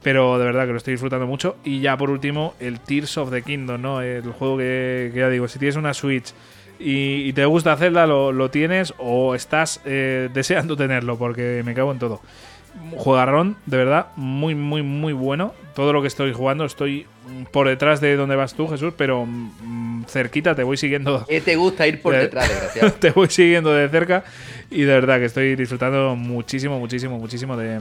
[0.01, 1.55] Pero de verdad que lo estoy disfrutando mucho.
[1.63, 4.01] Y ya por último, el Tears of the Kingdom, ¿no?
[4.01, 6.33] El juego que, ya digo, si tienes una Switch
[6.79, 11.73] y, y te gusta Zelda, lo, lo tienes o estás eh, deseando tenerlo, porque me
[11.73, 12.21] cago en todo.
[12.97, 15.53] Jugarrón, de verdad, muy, muy, muy bueno.
[15.75, 17.05] Todo lo que estoy jugando, estoy
[17.51, 21.55] por detrás de donde vas tú, Jesús, pero mm, cerquita te voy siguiendo ¿Qué te
[21.55, 22.91] gusta ir por detrás, desgraciado?
[22.99, 24.23] te voy siguiendo de cerca
[24.69, 27.79] y de verdad que estoy disfrutando muchísimo, muchísimo, muchísimo de,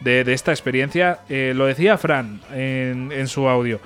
[0.00, 1.20] de- de esta experiencia.
[1.28, 3.80] Eh, lo decía Fran en, en su audio.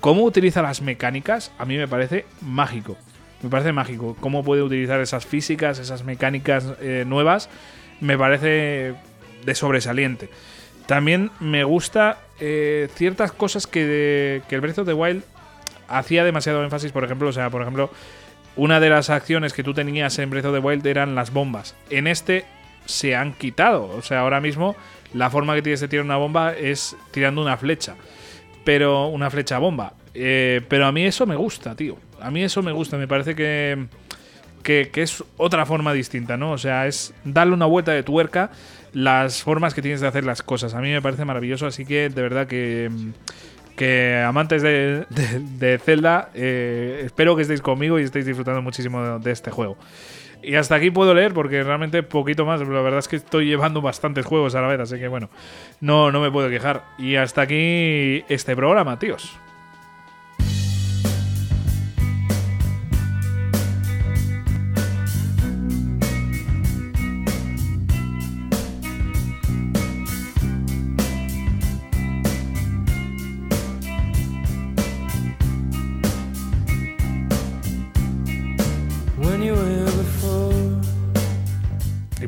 [0.00, 2.96] Cómo utiliza las mecánicas a mí me parece mágico.
[3.42, 4.16] Me parece mágico.
[4.20, 7.48] Cómo puede utilizar esas físicas, esas mecánicas eh, nuevas.
[8.00, 8.94] Me parece
[9.44, 10.30] de sobresaliente.
[10.86, 15.22] También me gusta eh, ciertas cosas que, que el Breath of the Wild
[15.88, 17.90] hacía demasiado énfasis, por ejemplo, o sea, por ejemplo,
[18.56, 21.76] una de las acciones que tú tenías en Breath of the Wild eran las bombas.
[21.90, 22.44] En este
[22.86, 23.84] se han quitado.
[23.96, 24.74] O sea, ahora mismo
[25.14, 27.94] la forma que tienes de tirar una bomba es tirando una flecha.
[28.64, 29.94] Pero una flecha bomba.
[30.12, 31.96] Eh, pero a mí eso me gusta, tío.
[32.20, 32.96] A mí eso me gusta.
[32.96, 33.86] Me parece que,
[34.68, 36.52] que, es otra forma distinta, ¿no?
[36.52, 38.50] O sea, es darle una vuelta de tuerca
[38.92, 40.74] las formas que tienes de hacer las cosas.
[40.74, 41.66] A mí me parece maravilloso.
[41.66, 42.90] Así que de verdad que
[43.76, 45.06] que amantes de,
[45.58, 49.78] de- Zelda, eh, espero que estéis conmigo y estéis disfrutando muchísimo de, de este juego.
[50.42, 52.60] Y hasta aquí puedo leer porque realmente poquito más.
[52.60, 55.30] La verdad es que estoy llevando bastantes juegos a la vez, así que bueno,
[55.80, 56.84] no, no me puedo quejar.
[56.98, 59.38] Y hasta aquí este programa, tíos.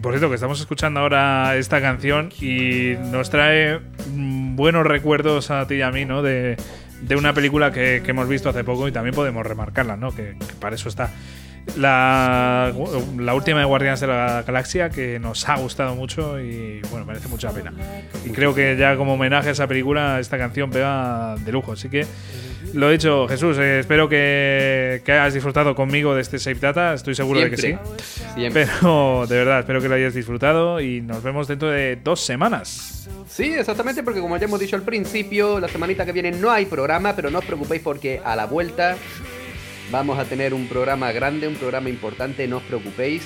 [0.02, 3.80] Por cierto, que estamos escuchando ahora esta canción y nos trae
[4.12, 6.22] mm, buenos recuerdos a ti y a mí, ¿no?
[6.22, 6.56] De,
[7.02, 10.14] de una película que, que hemos visto hace poco y también podemos remarcarla, ¿no?
[10.14, 11.10] Que, que para eso está.
[11.76, 12.72] La,
[13.18, 17.28] la última de Guardianes de la Galaxia que nos ha gustado mucho y bueno, merece
[17.28, 17.72] mucha pena.
[18.24, 21.72] Y creo que ya como homenaje a esa película, esta canción pega de lujo.
[21.72, 22.06] Así que
[22.74, 26.94] lo dicho, Jesús, eh, espero que, que hayas disfrutado conmigo de este Save Data.
[26.94, 27.74] Estoy seguro de que sí.
[28.34, 28.66] Siempre.
[28.80, 33.08] Pero de verdad, espero que lo hayas disfrutado y nos vemos dentro de dos semanas.
[33.28, 36.66] Sí, exactamente, porque como ya hemos dicho al principio, la semanita que viene no hay
[36.66, 38.96] programa, pero no os preocupéis porque a la vuelta
[39.90, 43.22] vamos a tener un programa grande, un programa importante, no os preocupéis,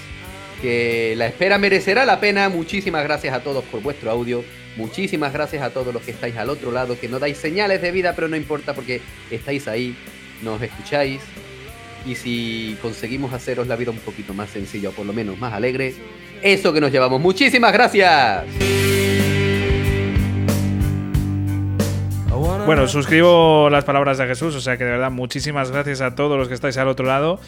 [0.60, 2.48] que la espera merecerá la pena.
[2.48, 4.44] Muchísimas gracias a todos por vuestro audio,
[4.76, 7.90] muchísimas gracias a todos los que estáis al otro lado, que no dais señales de
[7.90, 9.96] vida, pero no importa porque estáis ahí,
[10.42, 11.20] nos escucháis.
[12.06, 15.55] Y si conseguimos haceros la vida un poquito más sencilla o por lo menos más
[15.55, 15.94] alegre,
[16.42, 17.20] eso que nos llevamos.
[17.20, 19.03] Muchísimas gracias.
[22.66, 26.39] Bueno, suscribo las palabras de Jesús, o sea que de verdad muchísimas gracias a todos
[26.39, 27.39] los que estáis al otro lado.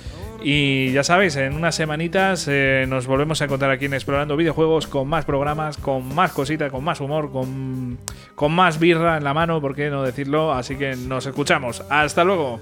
[0.42, 4.86] Y ya sabéis, en unas semanitas eh, nos volvemos a encontrar aquí en Explorando Videojuegos
[4.86, 7.98] con más programas, con más cositas, con más humor, con,
[8.34, 10.52] con más birra en la mano, ¿por qué no decirlo?
[10.52, 11.82] Así que nos escuchamos.
[11.88, 12.60] Hasta luego.